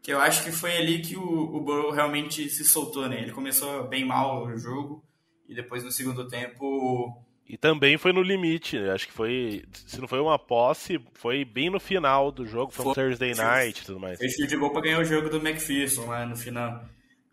[0.02, 3.30] que eu acho que foi ali que o, o Burrow realmente se soltou, né, ele
[3.30, 5.04] começou bem mal o jogo,
[5.48, 8.90] e depois no segundo tempo e também foi no limite, né?
[8.90, 9.64] acho que foi.
[9.86, 13.82] Se não foi uma posse, foi bem no final do jogo, foi, um Thursday night
[13.82, 14.18] e tudo mais.
[14.18, 16.82] Fez de gol pra ganhar o jogo do McPherson lá no final.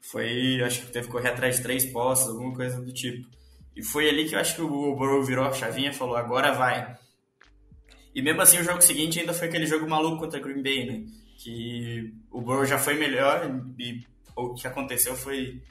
[0.02, 3.26] Foi, acho que teve que correr atrás de três posses, alguma coisa do tipo.
[3.76, 6.52] E foi ali que eu acho que o Burrow virou a chavinha e falou: agora
[6.52, 6.94] vai.
[8.14, 11.06] E mesmo assim, o jogo seguinte ainda foi aquele jogo maluco contra Green Bay, né?
[11.38, 14.04] Que o Burrow já foi melhor e
[14.36, 15.62] o que aconteceu foi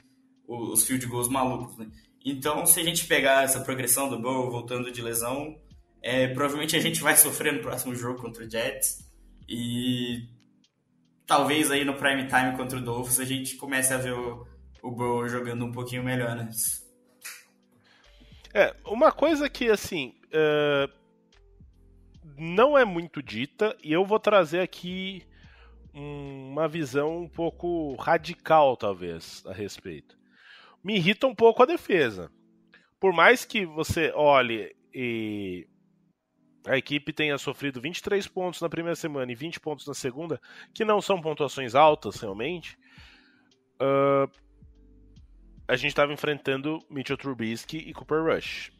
[0.47, 1.87] os field goals malucos, né?
[2.23, 5.59] Então, se a gente pegar essa progressão do Burrow voltando de lesão,
[6.01, 9.09] é, provavelmente a gente vai sofrer no próximo jogo contra o Jets.
[9.49, 10.29] E
[11.25, 14.45] talvez aí no prime time contra o Dolphins a gente comece a ver o,
[14.83, 16.47] o Burrow jogando um pouquinho melhor, né?
[18.53, 20.91] É, uma coisa que, assim, uh,
[22.37, 25.23] não é muito dita, e eu vou trazer aqui
[25.93, 30.20] uma visão um pouco radical, talvez, a respeito
[30.83, 32.31] me irrita um pouco a defesa.
[32.99, 35.67] Por mais que você olhe e
[36.67, 40.39] a equipe tenha sofrido 23 pontos na primeira semana e 20 pontos na segunda,
[40.73, 42.77] que não são pontuações altas realmente,
[43.81, 44.29] uh,
[45.67, 48.71] a gente estava enfrentando Mitchell Trubisky e Cooper Rush.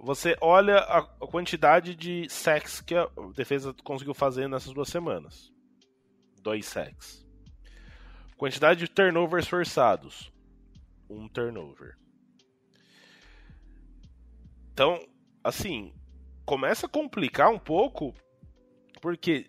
[0.00, 5.52] Você olha a quantidade de sacks que a defesa conseguiu fazer nessas duas semanas.
[6.40, 7.25] Dois sacks.
[8.36, 10.32] Quantidade de turnovers forçados.
[11.08, 11.96] Um turnover.
[14.72, 15.00] Então,
[15.42, 15.94] assim,
[16.44, 18.14] começa a complicar um pouco,
[19.00, 19.46] porque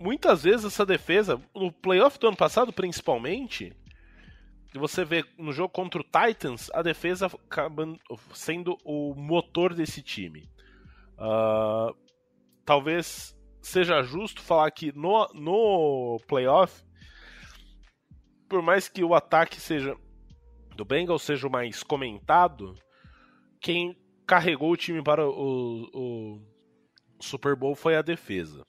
[0.00, 3.76] muitas vezes essa defesa, no playoff do ano passado principalmente,
[4.74, 7.30] você vê no jogo contra o Titans, a defesa
[8.32, 10.48] sendo o motor desse time.
[11.18, 11.94] Uh,
[12.64, 16.82] talvez seja justo falar que no, no playoff
[18.52, 19.96] por mais que o ataque seja
[20.76, 22.74] do Bengals seja o mais comentado,
[23.58, 26.38] quem carregou o time para o, o
[27.18, 28.62] Super Bowl foi a defesa.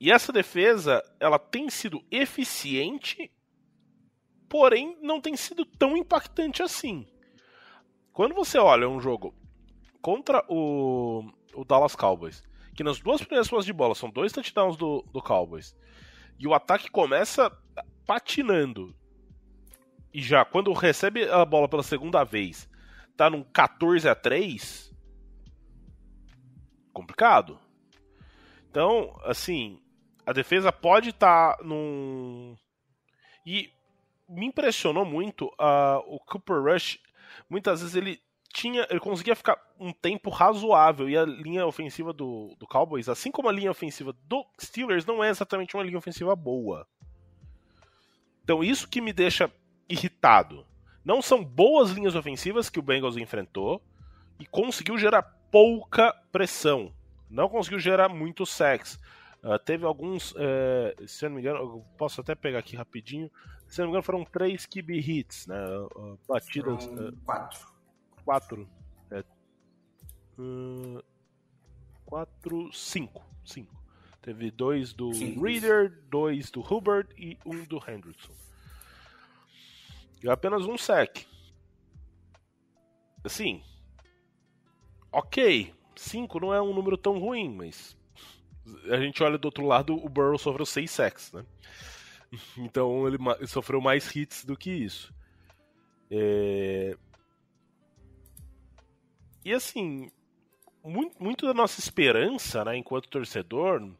[0.00, 3.30] E essa defesa, ela tem sido eficiente,
[4.48, 7.06] porém não tem sido tão impactante assim.
[8.14, 9.34] Quando você olha um jogo
[10.00, 12.42] contra o, o Dallas Cowboys,
[12.74, 15.76] que nas duas primeiras posse de bola são dois touchdowns do, do Cowboys,
[16.42, 17.48] e o ataque começa
[18.04, 18.92] patinando.
[20.12, 22.68] E já quando recebe a bola pela segunda vez,
[23.16, 24.92] tá num 14 a 3,
[26.92, 27.60] complicado.
[28.68, 29.80] Então, assim,
[30.26, 32.56] a defesa pode estar tá num
[33.46, 33.70] e
[34.28, 36.98] me impressionou muito uh, o Cooper Rush.
[37.48, 38.20] Muitas vezes ele
[38.52, 43.30] tinha, ele conseguia ficar um tempo razoável e a linha ofensiva do, do Cowboys, assim
[43.30, 46.86] como a linha ofensiva do Steelers, não é exatamente uma linha ofensiva boa.
[48.44, 49.50] Então isso que me deixa
[49.88, 50.66] irritado.
[51.04, 53.82] Não são boas linhas ofensivas que o Bengals enfrentou
[54.38, 56.92] e conseguiu gerar pouca pressão.
[57.28, 59.00] Não conseguiu gerar muito sex.
[59.42, 63.30] Uh, teve alguns, uh, se eu não me engano, eu posso até pegar aqui rapidinho.
[63.66, 65.58] Se eu não me engano, foram três QB hits, né?
[65.96, 66.84] Uh, batidas.
[66.84, 67.71] Foram quatro
[68.24, 68.68] quatro.
[69.10, 69.24] É,
[70.38, 71.02] uh,
[72.04, 73.24] quatro, cinco.
[73.44, 73.82] Cinco.
[74.20, 78.32] Teve dois do Sim, Reader, dois do Hubbard e um do Hendrickson.
[80.22, 81.26] E apenas um sec.
[83.24, 83.62] Assim.
[85.10, 85.74] Ok.
[85.96, 87.96] Cinco não é um número tão ruim, mas.
[88.90, 91.44] A gente olha do outro lado, o Burrow sofreu seis sacks, né?
[92.56, 95.12] Então ele sofreu mais hits do que isso.
[96.10, 96.96] É...
[99.44, 100.10] E assim,
[100.84, 103.92] muito, muito da nossa esperança, né, enquanto torcedor,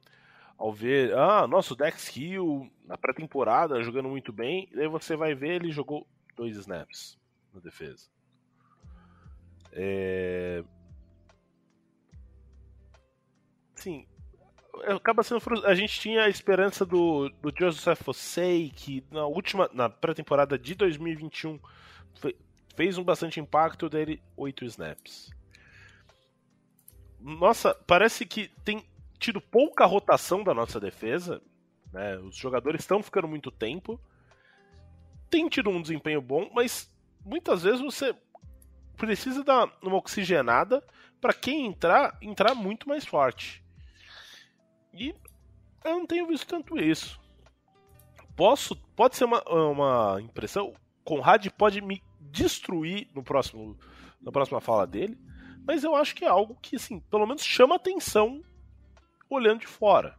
[0.57, 5.35] ao ver, ah, nosso Dex Hill na pré-temporada jogando muito bem, e aí você vai
[5.35, 7.19] ver ele jogou dois snaps
[7.53, 8.09] na defesa.
[9.73, 10.63] É...
[13.77, 14.07] assim,
[14.87, 19.89] acaba sendo a gente tinha a esperança do, do Joseph Fossey que na última na
[19.89, 21.59] pré-temporada de 2021
[22.21, 22.37] foi,
[22.75, 25.31] fez um bastante impacto dele oito snaps
[27.19, 28.85] nossa parece que tem
[29.19, 31.41] tido pouca rotação da nossa defesa
[31.93, 34.01] né os jogadores estão ficando muito tempo
[35.31, 36.93] tem tido um desempenho bom mas
[37.25, 38.15] muitas vezes você
[38.97, 40.83] precisa dar uma oxigenada
[41.21, 43.63] para quem entrar entrar muito mais forte
[44.93, 45.15] e
[45.85, 47.21] eu não tenho visto tanto isso.
[48.37, 50.75] Posso, pode ser uma, uma impressão.
[51.05, 53.79] Conrad pode me destruir no próximo,
[54.21, 55.19] na próxima fala dele,
[55.65, 58.43] mas eu acho que é algo que, assim, pelo menos chama atenção
[59.31, 60.19] olhando de fora.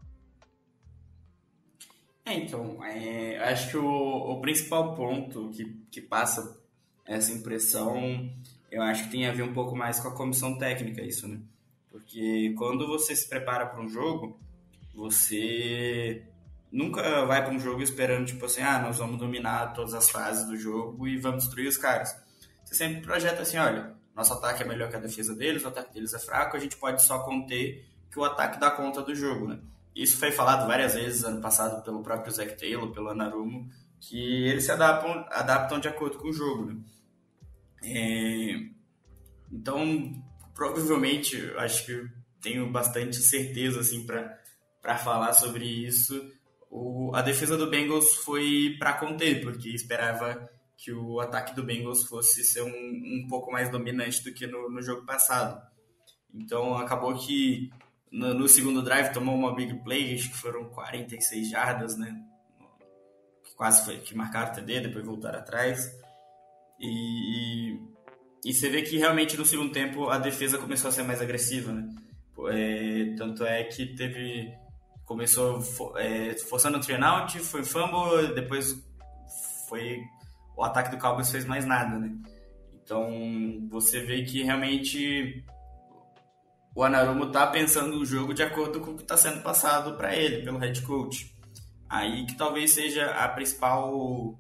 [2.25, 6.61] É, então, é, acho que o, o principal ponto que, que passa
[7.05, 8.31] essa impressão,
[8.71, 11.41] eu acho que tem a ver um pouco mais com a comissão técnica, isso, né?
[11.91, 14.39] Porque quando você se prepara para um jogo,
[14.93, 16.23] você
[16.73, 20.47] nunca vai para um jogo esperando, tipo assim, ah, nós vamos dominar todas as fases
[20.47, 22.15] do jogo e vamos destruir os caras.
[22.65, 25.93] Você sempre projeta assim, olha, nosso ataque é melhor que a defesa deles, o ataque
[25.93, 29.47] deles é fraco, a gente pode só conter que o ataque dá conta do jogo,
[29.47, 29.59] né?
[29.95, 34.63] Isso foi falado várias vezes ano passado pelo próprio Zac Taylor, pelo Anarumo, que eles
[34.63, 36.77] se adaptam, adaptam de acordo com o jogo, né?
[37.83, 38.73] É...
[39.51, 40.11] Então,
[40.55, 42.07] provavelmente, acho que
[42.41, 44.41] tenho bastante certeza, assim, para
[44.83, 46.29] para falar sobre isso.
[46.75, 52.03] O, a defesa do Bengals foi para conter, porque esperava que o ataque do Bengals
[52.05, 55.61] fosse ser um, um pouco mais dominante do que no, no jogo passado.
[56.33, 57.69] Então acabou que
[58.11, 62.19] no, no, segundo drive tomou uma big play, acho que foram 46 jardas, né?
[63.55, 65.95] Quase foi que marcaram o TD, depois voltaram atrás.
[66.79, 66.87] E,
[67.75, 67.79] e,
[68.45, 71.71] e, você vê que realmente no segundo tempo a defesa começou a ser mais agressiva,
[71.71, 71.87] né?
[72.49, 74.62] É, tanto é que teve
[75.05, 75.59] começou
[75.97, 78.75] é, forçando o turnout, foi fumble, depois
[79.67, 80.01] foi
[80.55, 82.11] o ataque do Cowboys fez mais nada, né?
[82.73, 85.43] Então você vê que realmente
[86.75, 90.15] o Anarumo tá pensando o jogo de acordo com o que está sendo passado para
[90.15, 91.33] ele pelo head coach.
[91.89, 94.37] Aí que talvez seja a principal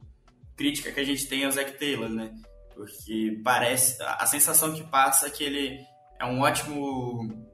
[0.55, 2.33] crítica que a gente tem ao Zach Taylor, né?
[2.73, 5.79] Porque parece a sensação que passa é que ele
[6.19, 7.47] é um ótimo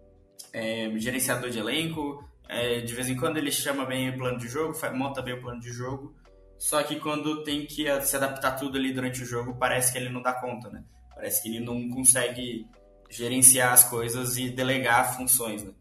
[0.53, 4.47] é, gerenciador de elenco, é, de vez em quando ele chama bem o plano de
[4.47, 6.15] jogo, monta bem o plano de jogo,
[6.57, 10.09] só que quando tem que se adaptar tudo ali durante o jogo, parece que ele
[10.09, 10.83] não dá conta, né?
[11.13, 12.65] Parece que ele não consegue
[13.09, 15.71] gerenciar as coisas e delegar funções, né?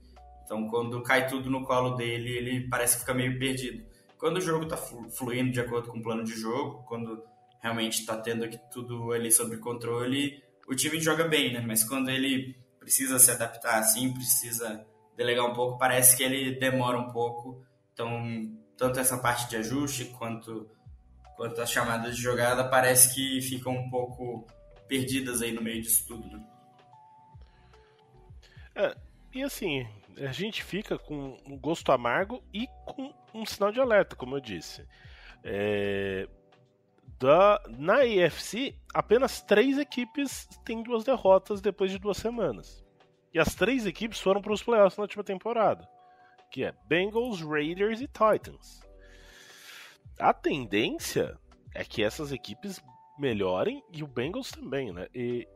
[0.44, 3.84] Então, quando cai tudo no colo dele, ele parece ficar meio perdido.
[4.18, 7.22] Quando o jogo está fluindo de acordo com o plano de jogo, quando
[7.62, 11.64] realmente está tendo tudo ali sob controle, o time joga bem, né?
[11.66, 14.86] Mas quando ele precisa se adaptar assim, precisa
[15.18, 17.60] delegar um pouco, parece que ele demora um pouco.
[17.92, 20.70] Então, tanto essa parte de ajuste quanto,
[21.36, 24.46] quanto as chamadas de jogada parece que ficam um pouco
[24.86, 26.38] perdidas aí no meio disso tudo.
[26.38, 26.44] Né?
[28.76, 28.96] É,
[29.34, 29.84] e assim,
[30.16, 34.40] a gente fica com um gosto amargo e com um sinal de alerta, como eu
[34.40, 34.86] disse.
[35.42, 36.28] É,
[37.18, 42.86] da, na AFC, apenas três equipes têm duas derrotas depois de duas semanas.
[43.38, 45.88] E as três equipes foram para os playoffs na última temporada,
[46.50, 48.82] que é Bengals, Raiders e Titans.
[50.18, 51.38] A tendência
[51.72, 52.82] é que essas equipes
[53.16, 55.06] melhorem e o Bengals também, né?
[55.14, 55.46] E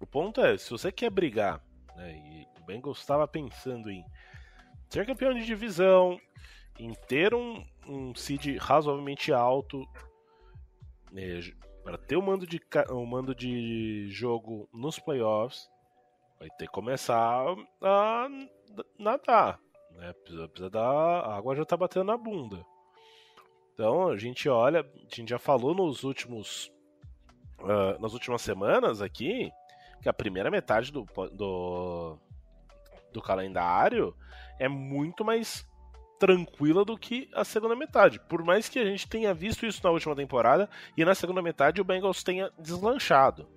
[0.00, 1.62] o ponto é, se você quer brigar,
[1.94, 4.02] né, e o Bengals estava pensando em
[4.88, 6.18] ser campeão de divisão,
[6.78, 9.86] em ter um, um seed razoavelmente alto,
[11.10, 11.38] né,
[11.84, 12.58] para ter um mando, de,
[12.88, 15.70] um mando de jogo nos playoffs,
[16.42, 17.46] vai ter que começar
[17.80, 18.28] a
[18.98, 19.60] nadar,
[19.92, 20.12] né?
[20.12, 21.20] Precisa, precisa dar.
[21.20, 22.66] A água já tá batendo na bunda.
[23.72, 26.72] Então a gente olha, a gente já falou nos últimos.
[27.60, 29.52] Uh, nas últimas semanas aqui
[30.02, 32.18] que a primeira metade do, do,
[33.12, 34.16] do calendário
[34.58, 35.64] é muito mais
[36.18, 38.18] tranquila do que a segunda metade.
[38.18, 41.80] Por mais que a gente tenha visto isso na última temporada e na segunda metade
[41.80, 43.48] o Bengals tenha deslanchado.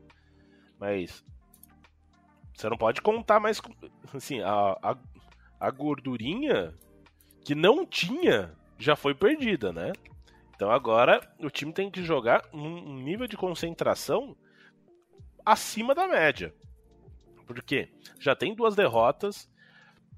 [0.80, 1.26] Mas
[2.56, 3.62] você não pode contar mais.
[4.14, 4.98] Assim, a, a,
[5.60, 6.74] a gordurinha
[7.44, 9.92] que não tinha já foi perdida, né?
[10.56, 14.36] Então agora o time tem que jogar num nível de concentração
[15.46, 16.56] acima da média.
[17.46, 17.90] Porque
[18.20, 19.50] já tem duas derrotas,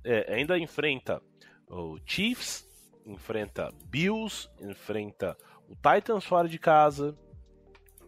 [0.04, 1.22] é, ainda enfrenta
[1.68, 2.66] o Chiefs,
[3.06, 5.36] enfrenta Bills, enfrenta
[5.68, 7.18] o Titans fora de casa,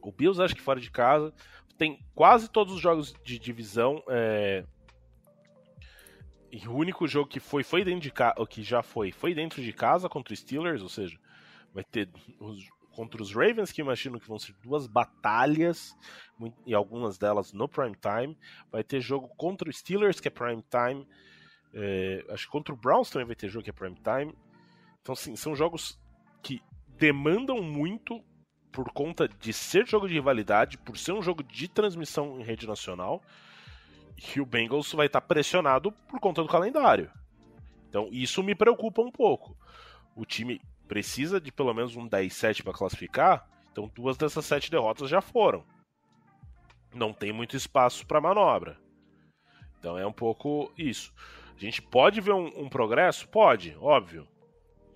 [0.01, 1.33] o Bills acho que fora de casa,
[1.79, 4.65] tem quase todos os jogos de divisão é,
[6.51, 9.61] e o único jogo que foi, foi dentro de casa, que já foi, foi dentro
[9.61, 11.17] de casa contra os Steelers, ou seja,
[11.73, 12.09] vai ter
[12.39, 15.95] os, contra os Ravens, que imagino que vão ser duas batalhas,
[16.65, 18.37] e algumas delas no prime time.
[18.71, 21.07] Vai ter jogo contra os Steelers, que é prime time.
[21.73, 24.35] É, acho que contra o Browns também vai ter jogo que é prime time.
[25.01, 25.99] Então, sim, são jogos
[26.41, 26.61] que
[26.97, 28.23] demandam muito
[28.71, 32.67] por conta de ser jogo de rivalidade, por ser um jogo de transmissão em rede
[32.67, 33.21] nacional.
[34.35, 37.09] E o Bengals vai estar pressionado por conta do calendário.
[37.87, 39.57] Então, isso me preocupa um pouco.
[40.15, 45.09] O time precisa de pelo menos um 10-7 para classificar, então duas dessas sete derrotas
[45.09, 45.63] já foram.
[46.93, 48.77] Não tem muito espaço para manobra.
[49.79, 51.13] Então é um pouco isso.
[51.55, 53.27] A gente pode ver um, um progresso?
[53.27, 54.27] Pode, óbvio.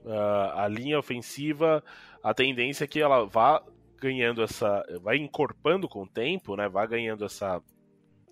[0.04, 1.84] Uh, a linha ofensiva,
[2.24, 3.62] a tendência é que ela vá
[4.00, 4.84] ganhando essa.
[5.02, 6.70] vai encorpando com o tempo, né?
[6.70, 7.62] Vai ganhando essa,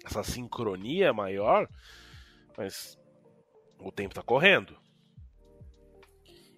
[0.06, 1.68] essa sincronia maior,
[2.58, 2.98] mas
[3.78, 4.80] o tempo está correndo.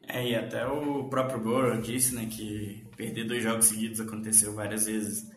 [0.07, 4.85] É, e até o próprio Burrow disse, né, que perder dois jogos seguidos aconteceu várias
[4.85, 5.31] vezes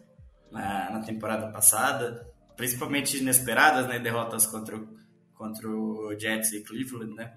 [0.51, 4.89] na, na temporada passada, principalmente inesperadas, né, derrotas contra o,
[5.35, 7.37] contra o Jets e Cleveland, né.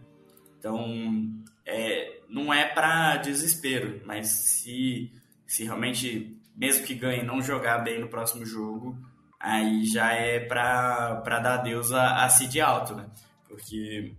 [0.57, 1.31] Então,
[1.65, 5.11] é, não é para desespero, mas se,
[5.47, 8.97] se realmente, mesmo que ganhe, não jogar bem no próximo jogo,
[9.39, 13.07] aí já é para dar adeus a, a seed alto, né?
[13.47, 14.13] Porque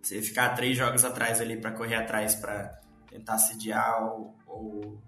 [0.00, 2.80] você ficar três jogos atrás ali para correr atrás para
[3.10, 5.02] tentar sediar ou, ou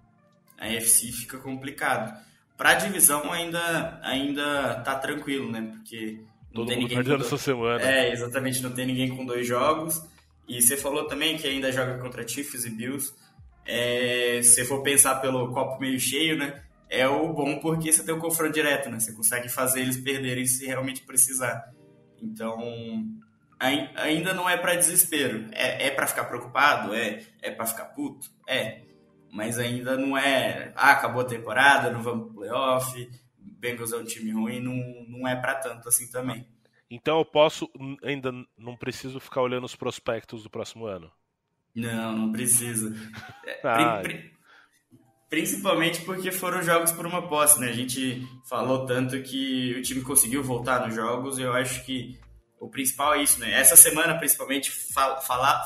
[0.59, 2.18] a FC fica complicado.
[2.57, 5.70] Para a divisão ainda ainda tá tranquilo, né?
[5.72, 6.20] Porque
[6.53, 7.81] não Todo tem ninguém perdendo essa semana.
[7.81, 10.03] É, exatamente, não tem ninguém com dois jogos.
[10.49, 13.12] E você falou também que ainda joga contra Chiefs e Bills.
[13.66, 16.62] É, se for pensar pelo copo meio cheio, né?
[16.88, 18.99] É o bom porque você tem o confronto direto, né?
[18.99, 21.70] Você consegue fazer eles perderem se realmente precisar.
[22.22, 22.59] Então,
[23.59, 25.46] ainda não é para desespero.
[25.53, 26.94] É, é para ficar preocupado?
[26.94, 27.22] É.
[27.42, 28.30] É para ficar puto?
[28.49, 28.82] É.
[29.30, 30.72] Mas ainda não é.
[30.74, 33.11] Ah, acabou a temporada, não vamos pro playoff.
[33.38, 34.74] Bengals é um time ruim, não,
[35.09, 36.46] não é para tanto assim também.
[36.91, 37.70] Então eu posso,
[38.03, 41.11] ainda não preciso ficar olhando os prospectos do próximo ano?
[41.74, 42.95] Não, não precisa.
[43.62, 44.03] ah.
[45.28, 47.68] Principalmente porque foram jogos por uma posse, né?
[47.68, 52.18] A gente falou tanto que o time conseguiu voltar nos jogos, eu acho que
[52.59, 53.53] o principal é isso, né?
[53.53, 54.72] Essa semana, principalmente,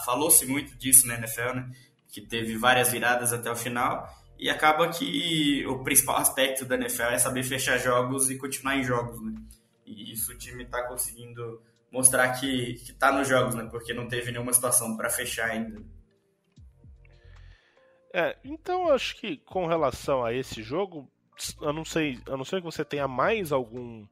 [0.05, 1.71] falou-se muito disso na NFL, né?
[2.13, 4.07] Que teve várias viradas até o final.
[4.37, 8.83] E acaba que o principal aspecto da NFL é saber fechar jogos e continuar em
[8.83, 9.33] jogos, né?
[9.93, 13.69] E isso o time está conseguindo mostrar que, que tá nos jogos, né?
[13.71, 15.83] Porque não teve nenhuma situação para fechar ainda.
[18.15, 21.09] É, então acho que com relação a esse jogo,
[21.61, 24.07] eu não sei, a não ser que você tenha mais algum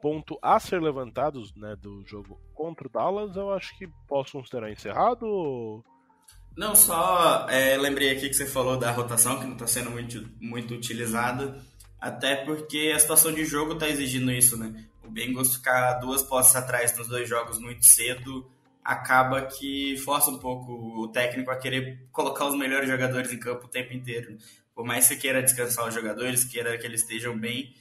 [0.00, 4.70] ponto a ser levantado né, do jogo contra o Dallas, eu acho que posso considerar
[4.70, 5.84] encerrado.
[6.56, 10.28] Não, só é, lembrei aqui que você falou da rotação, que não está sendo muito,
[10.40, 11.62] muito utilizada,
[11.98, 14.86] até porque a situação de jogo está exigindo isso, né?
[15.10, 18.48] O Bengals ficar duas posses atrás nos dois jogos muito cedo
[18.84, 23.66] acaba que força um pouco o técnico a querer colocar os melhores jogadores em campo
[23.66, 24.38] o tempo inteiro.
[24.72, 27.74] Por mais que você queira descansar os jogadores, queira que eles estejam bem,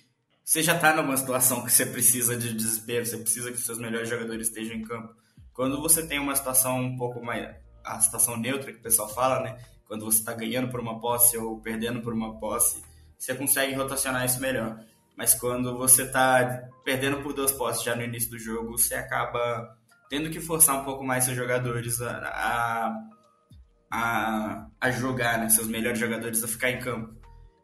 [0.44, 3.78] você já está numa situação que você precisa de desespero, você precisa que os seus
[3.78, 5.14] melhores jogadores estejam em campo.
[5.54, 7.56] Quando você tem uma situação um pouco mais.
[7.86, 9.64] a situação neutra que o pessoal fala, né?
[9.86, 12.84] Quando você está ganhando por uma posse ou perdendo por uma posse,
[13.20, 14.84] você consegue rotacionar isso melhor.
[15.20, 19.76] Mas quando você está perdendo por duas posses já no início do jogo, você acaba
[20.10, 22.96] tendo que forçar um pouco mais seus jogadores a,
[23.92, 25.50] a, a jogar, né?
[25.50, 27.14] seus melhores jogadores a ficar em campo.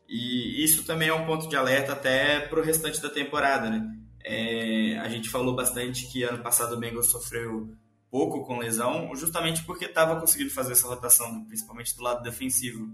[0.06, 3.90] E isso também é um ponto de alerta até para o restante da temporada, né?
[4.26, 7.74] É, a gente falou bastante que ano passado o Bengals sofreu
[8.12, 11.46] pouco com lesão, justamente porque estava conseguindo fazer essa rotação, né?
[11.48, 12.86] principalmente do lado defensivo.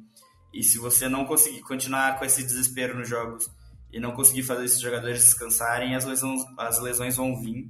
[0.54, 3.50] E se você não conseguir continuar com esse desespero nos jogos
[3.92, 7.70] e não conseguir fazer esses jogadores descansarem, as lesões, as lesões vão vir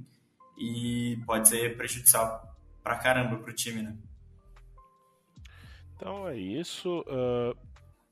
[0.56, 3.96] e pode ser prejudicial pra caramba pro time, né?
[5.96, 7.00] Então é isso.
[7.00, 7.56] Uh,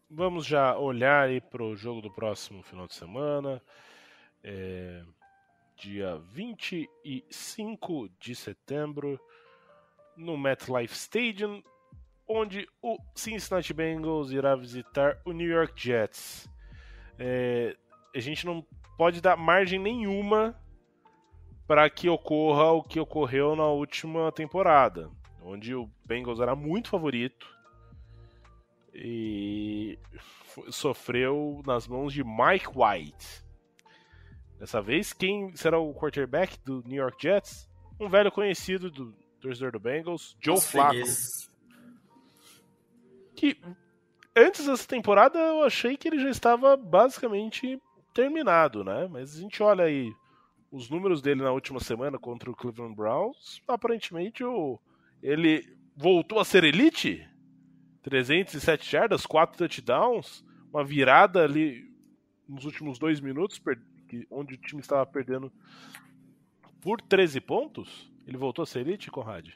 [0.08, 3.62] vamos já olhar aí para o jogo do próximo final de semana.
[4.42, 5.02] É,
[5.76, 9.20] dia 25 de setembro,
[10.16, 11.62] no MetLife Stadium,
[12.28, 16.48] onde o Cincinnati Bengals irá visitar o New York Jets.
[17.18, 17.76] É,
[18.14, 18.64] a gente não
[18.96, 20.54] pode dar margem nenhuma
[21.66, 25.11] para que ocorra o que ocorreu na última temporada,
[25.42, 27.46] onde o Bengals era muito favorito
[28.92, 29.98] e
[30.68, 33.44] sofreu nas mãos de Mike White.
[34.58, 37.70] Dessa vez, quem será o quarterback do New York Jets?
[38.00, 41.06] um velho conhecido do torcedor do Bengals, Joe Nossa, Flacco.
[43.36, 43.61] Que
[44.34, 47.80] antes dessa temporada eu achei que ele já estava basicamente
[48.14, 49.08] terminado, né?
[49.11, 50.12] Mas a gente olha aí
[50.70, 54.78] os números dele na última semana contra o Cleveland Browns, aparentemente o,
[55.22, 57.26] ele voltou a ser elite.
[58.02, 60.42] 307 jardas, 4 touchdowns,
[60.72, 61.84] uma virada ali
[62.48, 63.61] nos últimos dois minutos,
[64.30, 65.52] onde o time estava perdendo
[66.80, 68.11] por 13 pontos.
[68.26, 69.50] Ele voltou a ser elite, Conrad?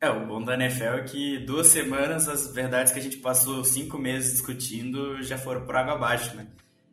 [0.00, 3.64] É, o bom da NFL é que duas semanas as verdades que a gente passou
[3.64, 6.46] cinco meses discutindo já foram por água abaixo, né?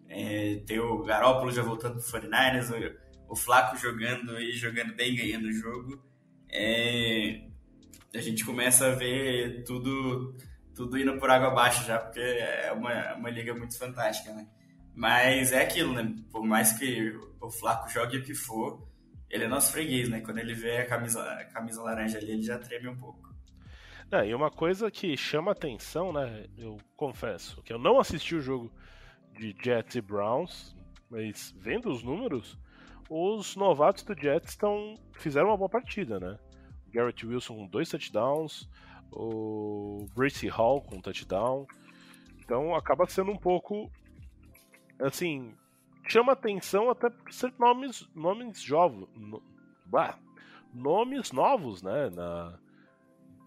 [0.10, 2.72] É, tem o Garópolo já voltando pro 49ers,
[3.28, 6.04] o, o Flaco jogando e jogando bem, ganhando o jogo.
[6.52, 7.42] É,
[8.14, 10.36] a gente começa a ver tudo
[10.76, 14.48] tudo indo por água abaixo já, porque é uma, uma liga muito fantástica, né?
[14.96, 16.16] Mas é aquilo, né?
[16.32, 18.88] Por mais que o Flaco jogue o que for,
[19.30, 20.22] ele é nosso freguês, né?
[20.22, 23.30] Quando ele vê a camisa, a camisa laranja ali, ele já treme um pouco.
[24.10, 26.46] É, e uma coisa que chama atenção, né?
[26.58, 28.72] Eu confesso que eu não assisti o jogo
[29.40, 30.76] de Jets e Browns,
[31.10, 32.58] mas vendo os números,
[33.10, 36.38] os novatos do Jets estão fizeram uma boa partida, né?
[36.92, 38.70] Garrett Wilson com dois touchdowns,
[39.12, 41.66] o Bracy Hall com touchdown.
[42.40, 43.90] Então acaba sendo um pouco
[45.00, 45.56] assim,
[46.08, 49.42] chama atenção até por ser nomes nomes jovens, no,
[49.86, 50.20] bah,
[50.74, 52.60] nomes novos, né, na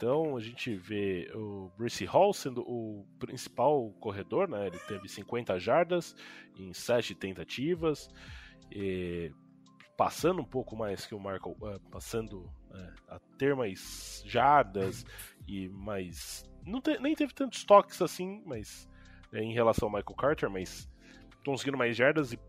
[0.02, 4.66] então a gente vê o Bracy Hall sendo o principal corredor, né?
[4.66, 6.16] Ele teve 50 jardas
[6.58, 8.10] em 7 tentativas,
[9.96, 15.06] passando um pouco mais que o Marco, uh, passando uh, a ter mais jardas
[15.46, 16.42] e mais.
[16.66, 18.88] Não te, nem teve tantos toques assim, mas
[19.32, 20.90] é, em relação ao Michael Carter, mas
[21.44, 22.40] conseguindo mais jardas e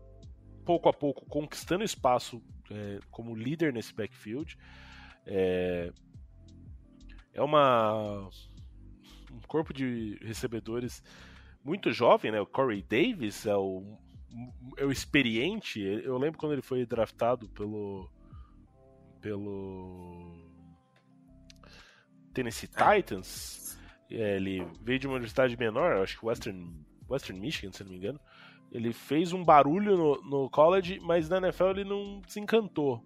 [0.64, 2.42] pouco a pouco conquistando espaço
[3.12, 4.58] como líder nesse backfield.
[5.24, 5.92] É,
[7.34, 8.28] é uma
[9.30, 11.02] um corpo de recebedores
[11.62, 12.40] muito jovem, né?
[12.40, 13.98] O Corey Davis é o,
[14.76, 15.80] é o experiente.
[15.80, 18.08] Eu lembro quando ele foi draftado pelo
[19.20, 20.36] pelo
[22.32, 22.96] Tennessee é.
[22.96, 23.78] Titans.
[24.10, 26.70] É, ele veio de uma universidade menor, acho que Western,
[27.08, 28.20] Western Michigan, se não me engano.
[28.70, 33.02] Ele fez um barulho no, no college, mas na NFL ele não se encantou.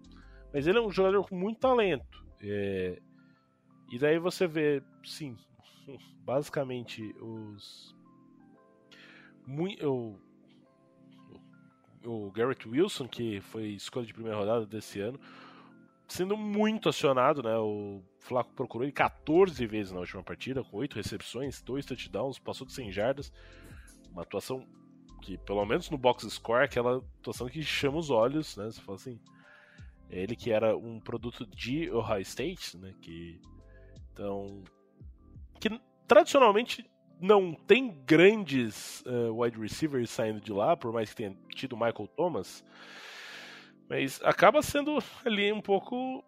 [0.53, 2.25] Mas ele é um jogador com muito talento.
[2.41, 2.99] É,
[3.91, 5.37] e daí você vê, sim,
[6.25, 7.95] basicamente os.
[9.83, 10.15] o,
[12.05, 15.19] o Garrett Wilson, que foi escolha de primeira rodada desse ano,
[16.07, 17.57] sendo muito acionado, né?
[17.57, 22.65] O Flaco procurou ele 14 vezes na última partida, com 8 recepções, 2 touchdowns, passou
[22.65, 23.31] de 100 jardas.
[24.11, 24.67] Uma atuação
[25.21, 28.65] que, pelo menos no box score, é aquela atuação que chama os olhos, né?
[28.65, 29.19] Você fala assim.
[30.09, 32.93] Ele que era um produto de Ohio State, né?
[33.01, 33.39] Que.
[34.19, 34.61] Então.
[35.61, 35.69] Que
[36.05, 36.85] tradicionalmente
[37.21, 42.07] não tem grandes uh, wide receivers saindo de lá, por mais que tenha tido Michael
[42.15, 42.63] Thomas.
[43.89, 46.23] Mas acaba sendo ali um pouco.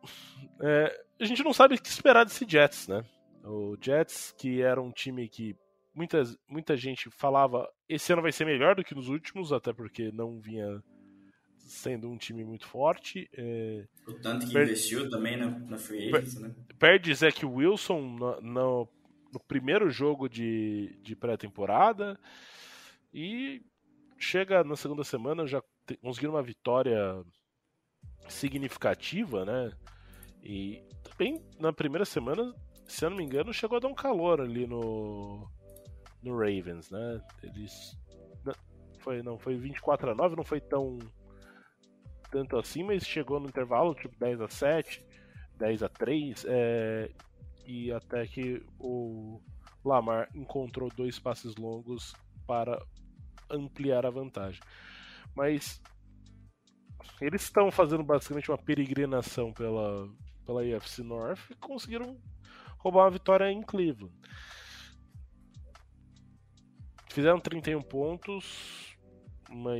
[0.61, 3.03] É, a gente não sabe o que esperar desse Jets, né?
[3.43, 5.55] O Jets, que era um time que
[5.93, 10.11] muita, muita gente falava esse ano vai ser melhor do que nos últimos, até porque
[10.11, 10.81] não vinha
[11.71, 13.29] sendo um time muito forte.
[13.33, 13.87] É...
[14.05, 14.63] O tanto que per...
[14.63, 16.53] investiu também na, na Free Agents, né?
[16.77, 18.89] Perde Zach Wilson no, no,
[19.33, 22.19] no primeiro jogo de, de pré-temporada
[23.13, 23.61] e
[24.17, 25.63] chega na segunda semana já
[26.01, 27.23] conseguiram uma vitória
[28.27, 29.71] significativa, né?
[30.43, 32.53] E também na primeira semana,
[32.85, 35.49] se eu não me engano, chegou a dar um calor ali no
[36.21, 37.21] no Ravens, né?
[37.41, 37.97] Eles
[38.99, 40.99] foi não foi 24 a 9, não foi tão
[42.31, 45.05] tanto assim, mas chegou no intervalo tipo 10 a 7,
[45.57, 47.11] 10 a 3, é,
[47.67, 49.39] e até que o
[49.83, 52.15] Lamar encontrou dois passes longos
[52.47, 52.81] para
[53.49, 54.61] ampliar a vantagem.
[55.35, 55.81] Mas
[57.19, 60.09] eles estão fazendo basicamente uma peregrinação pela,
[60.45, 62.17] pela AFC North e conseguiram
[62.77, 64.13] roubar uma vitória em Cleveland.
[67.09, 68.95] Fizeram 31 pontos
[69.49, 69.73] uma,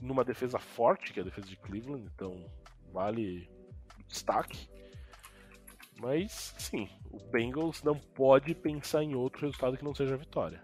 [0.00, 2.44] numa defesa forte, que é a defesa de Cleveland, então
[2.92, 3.48] vale
[4.08, 4.68] destaque.
[6.00, 10.62] Mas, sim, o Bengals não pode pensar em outro resultado que não seja a vitória.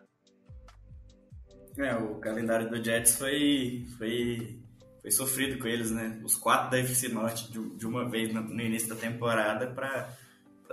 [1.76, 4.58] É, o calendário do Jets foi, foi
[5.06, 6.20] foi sofrido com eles, né?
[6.24, 10.12] Os quatro da FC Norte de, de uma vez no, no, início da temporada para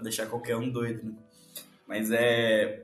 [0.01, 1.13] deixar qualquer um doido, né?
[1.87, 2.83] Mas é.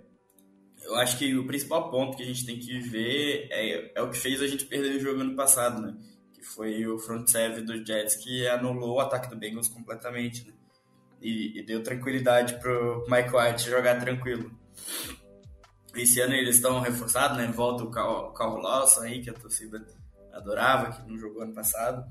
[0.90, 4.10] Eu acho que o principal ponto que a gente tem que ver é, é o
[4.10, 5.96] que fez a gente perder o jogo ano passado, né?
[6.34, 10.54] Que foi o front seven do Jets que anulou o ataque do Bengals completamente, né?
[11.22, 14.52] E, e deu tranquilidade pro Mike White jogar tranquilo.
[15.96, 17.46] Esse ano eles estão reforçados, né?
[17.48, 19.86] Volta o Carl Lawson aí, que a torcida
[20.34, 22.04] adorava, que não jogou ano passado.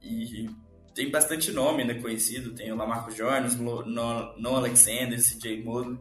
[0.00, 0.48] E
[0.94, 2.54] tem bastante nome né, conhecido.
[2.54, 5.98] Tem o Lamarco Jones, No Alexander, CJ Moore.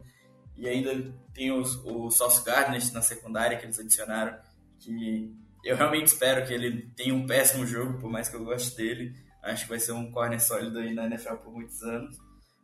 [0.56, 4.38] E ainda tem os, o Sauce Gardner na secundária que eles adicionaram.
[4.78, 5.34] Que
[5.64, 9.14] eu realmente espero que ele tenha um péssimo jogo, por mais que eu goste dele.
[9.42, 12.18] Acho que vai ser um corner sólido aí na NFL por muitos anos.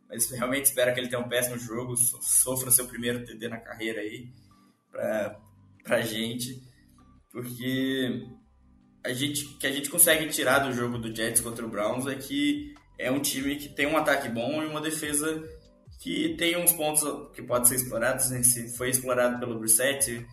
[0.06, 4.02] Mas realmente espero que ele tenha um péssimo jogo, sofra seu primeiro TD na carreira
[4.02, 4.28] aí
[4.92, 5.40] pra,
[5.82, 6.62] pra gente.
[7.32, 8.28] Porque
[9.02, 12.14] a gente, que a gente consegue tirar do jogo do Jets contra o Browns é
[12.14, 15.42] que é um time que tem um ataque bom e uma defesa
[15.98, 17.02] que tem uns pontos
[17.34, 18.30] que podem ser explorados.
[18.30, 18.42] Né?
[18.42, 20.26] Se foi explorado pelo Brissett,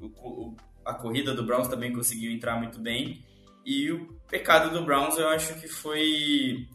[0.00, 3.24] o, o, a corrida do Browns também conseguiu entrar muito bem.
[3.64, 6.66] E o pecado do Browns eu acho que foi.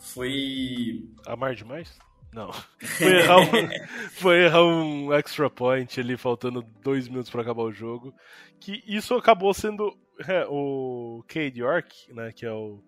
[0.00, 1.04] Foi.
[1.26, 1.98] Amar demais?
[2.32, 2.52] Não.
[2.78, 3.68] Foi errar, um,
[4.12, 8.14] foi errar um extra point ali, faltando dois minutos para acabar o jogo.
[8.60, 9.96] Que isso acabou sendo
[10.28, 12.82] é, o Cade York, né, que é o,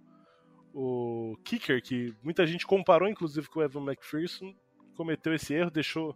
[0.75, 4.55] o kicker, que muita gente comparou, inclusive, com o Evan McPherson,
[4.97, 6.11] cometeu esse erro, deixou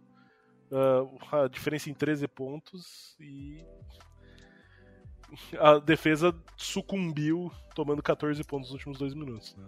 [0.71, 3.63] uh, a diferença em 13 pontos e
[5.59, 9.55] a defesa sucumbiu tomando 14 pontos nos últimos dois minutos.
[9.55, 9.65] Né?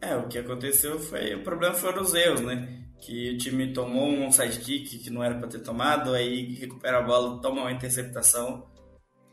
[0.00, 1.34] É, o que aconteceu foi.
[1.34, 2.84] O problema foram os erros, né?
[3.00, 7.02] Que o time tomou um sidekick que não era para ter tomado, aí recupera a
[7.02, 8.66] bola, toma uma interceptação.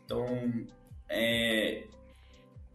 [0.04, 0.26] Então,
[1.08, 1.84] é,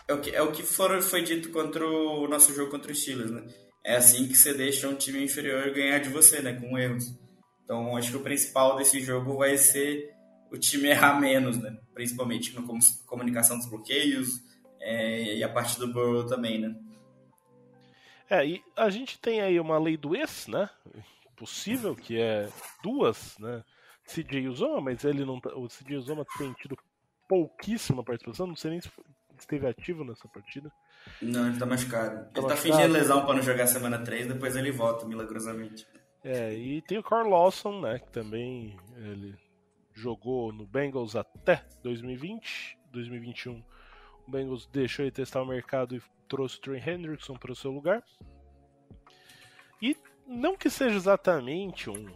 [0.07, 3.01] é o que, é o que for, foi dito contra o nosso jogo contra os
[3.01, 3.43] Steelers, né?
[3.89, 6.53] É assim que você deixa um time inferior ganhar de você, né?
[6.53, 7.11] Com erros.
[7.63, 10.13] Então, acho que o principal desse jogo vai ser
[10.51, 11.75] o time errar menos, né?
[11.91, 12.61] Principalmente na
[13.07, 14.43] comunicação dos bloqueios
[14.79, 16.75] é, e a parte do Burrow também, né?
[18.29, 20.69] É, e a gente tem aí uma lei do ex, né?
[21.35, 22.47] Possível, que é
[22.83, 23.63] duas, né?
[24.05, 26.77] CJ Uzoma, mas ele não tá, o CJ Uzoma tem tido
[27.27, 28.91] pouquíssima participação, não sei nem se
[29.35, 30.71] esteve ativo nessa partida.
[31.21, 32.09] Não, ele tá machucado.
[32.09, 32.47] Tá ele tá machucado.
[32.47, 35.87] tá fingindo lesão para não jogar semana 3, depois ele volta milagrosamente.
[36.23, 39.35] É, e tem o Carl Lawson, né, que também ele
[39.93, 43.63] jogou no Bengals até 2020, 2021.
[44.27, 47.71] O Bengals deixou ele testar o mercado e trouxe o Trey Hendrickson para o seu
[47.71, 48.03] lugar.
[49.81, 49.95] E
[50.27, 52.07] não que seja exatamente um,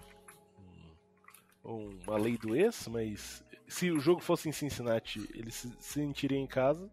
[1.66, 6.38] um, uma lei do ex, mas se o jogo fosse em Cincinnati, ele se sentiria
[6.38, 6.90] em casa.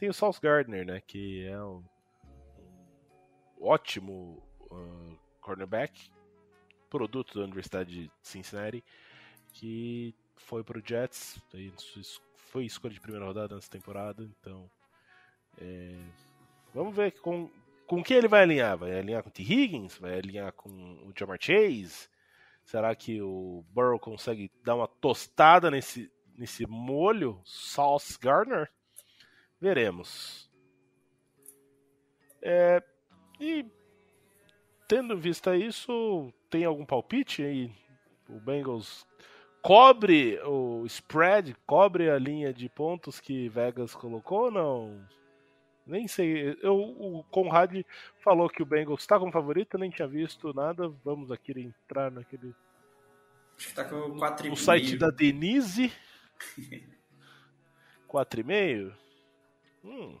[0.00, 1.84] Tem o South Gardner, né, que é um,
[3.60, 6.10] ótimo uh, cornerback,
[6.88, 8.82] produto da Universidade de Cincinnati,
[9.52, 11.38] que foi para o Jets,
[12.34, 14.70] foi escolha de primeira rodada nessa temporada, então
[15.60, 15.94] é,
[16.72, 17.50] vamos ver com,
[17.86, 18.78] com que ele vai alinhar.
[18.78, 19.42] Vai alinhar com o T.
[19.42, 19.98] Higgins?
[19.98, 22.08] Vai alinhar com o Jamar Chase?
[22.64, 28.70] Será que o Burrow consegue dar uma tostada nesse, nesse molho Sauce Gardner?
[29.60, 30.48] Veremos.
[32.42, 32.82] É,
[33.38, 33.66] e
[34.88, 37.70] tendo vista isso, tem algum palpite aí?
[38.28, 39.06] O Bengals
[39.62, 45.06] cobre o spread, cobre a linha de pontos que Vegas colocou ou não?
[45.86, 46.56] Nem sei.
[46.62, 47.82] Eu, o Conrad
[48.22, 50.88] falou que o Bengals está como favorito, nem tinha visto nada.
[51.04, 52.54] Vamos aqui entrar naquele.
[53.58, 54.52] Acho que tá com 4,5.
[54.52, 55.92] O site da Denise.
[58.08, 58.92] 4,5?
[59.84, 60.18] Hum.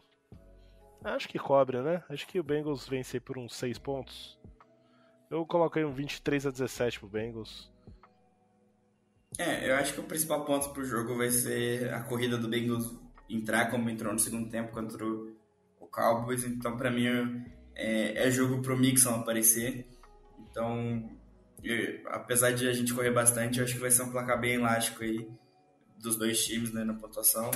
[1.02, 2.02] Acho que cobre, né?
[2.08, 4.38] Acho que o Bengals vence por uns 6 pontos.
[5.30, 7.70] Eu coloquei um 23 a 17 pro Bengals.
[9.38, 12.98] É, eu acho que o principal ponto pro jogo vai ser a corrida do Bengals
[13.28, 17.06] entrar como entrou no segundo tempo contra o Cowboys, então para mim
[17.74, 19.86] é, é jogo pro Mixon aparecer.
[20.50, 21.08] Então,
[21.62, 24.54] eu, apesar de a gente correr bastante, eu acho que vai ser um placar bem
[24.54, 25.28] elástico aí
[25.98, 27.50] dos dois times né, na pontuação.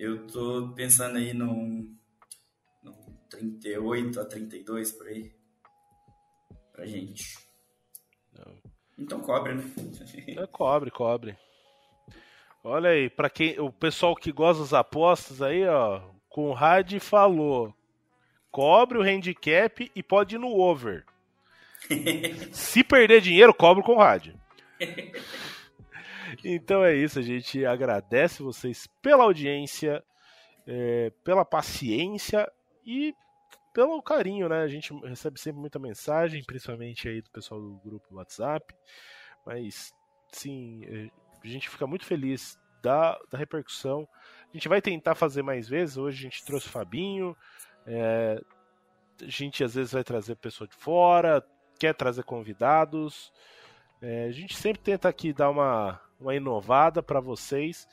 [0.00, 1.94] Eu tô pensando aí num,
[2.82, 5.30] num 38 a 32 por aí
[6.72, 7.38] pra gente.
[8.32, 8.56] Não.
[8.98, 9.62] Então cobre, né?
[10.38, 11.36] É, cobre, cobre.
[12.64, 17.76] Olha aí, para quem o pessoal que gosta das apostas aí, ó, Conrad falou:
[18.50, 21.04] cobre o handicap e pode ir no over.
[22.52, 24.28] Se perder dinheiro, cobre o Conrad.
[26.44, 30.02] Então é isso, a gente agradece vocês pela audiência,
[30.66, 32.50] é, pela paciência
[32.84, 33.14] e
[33.72, 34.62] pelo carinho, né?
[34.62, 38.74] A gente recebe sempre muita mensagem, principalmente aí do pessoal do grupo WhatsApp,
[39.46, 39.92] mas
[40.32, 41.10] sim, é,
[41.42, 44.08] a gente fica muito feliz da, da repercussão.
[44.48, 45.96] A gente vai tentar fazer mais vezes.
[45.96, 47.36] Hoje a gente trouxe o Fabinho.
[47.86, 48.40] É,
[49.22, 51.44] a gente às vezes vai trazer pessoa de fora.
[51.78, 53.32] quer trazer convidados.
[54.02, 57.88] É, a gente sempre tenta aqui dar uma, uma inovada para vocês.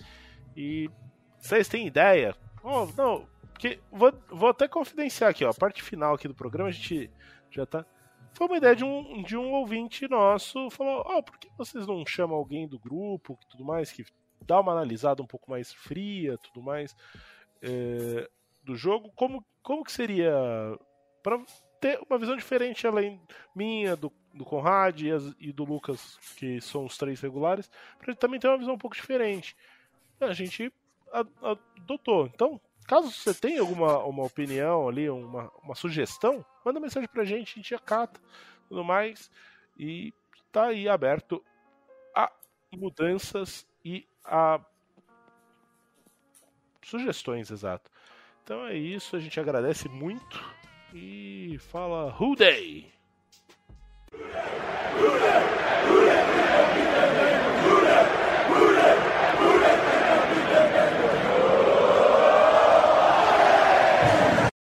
[0.56, 0.90] E
[1.40, 2.36] vocês têm ideia?
[2.64, 6.70] Oh, não, porque vou, vou até confidenciar aqui, ó, a parte final aqui do programa
[6.70, 7.10] a gente
[7.50, 7.86] já tá.
[8.34, 11.88] Foi uma ideia de um, de um ouvinte nosso, falou, ó, oh, por que vocês
[11.88, 14.06] não chamam alguém do grupo, tudo mais, que
[14.46, 16.96] dá uma analisada um pouco mais fria, tudo mais,
[17.64, 18.30] é,
[18.64, 19.12] do jogo?
[19.16, 20.32] Como, como que seria
[21.24, 21.42] para
[21.80, 23.20] ter uma visão diferente além
[23.56, 28.12] minha, do, do Conrad e, as, e do Lucas, que são os três regulares, para
[28.12, 29.56] ele também ter uma visão um pouco diferente.
[30.20, 30.72] A gente
[31.78, 32.28] adotou.
[32.28, 37.52] Então, Caso você tenha alguma uma opinião ali, uma, uma sugestão, manda mensagem pra gente,
[37.52, 38.18] a gente acata
[38.70, 39.30] tudo mais.
[39.78, 40.14] E
[40.54, 41.44] tá aí aberto
[42.16, 42.32] a
[42.72, 44.62] mudanças e a
[46.82, 47.92] sugestões, exato.
[48.42, 50.42] Então é isso, a gente agradece muito
[50.94, 52.97] e fala Who Day!
[54.28, 54.62] Who Day!
[54.94, 55.67] Who Day!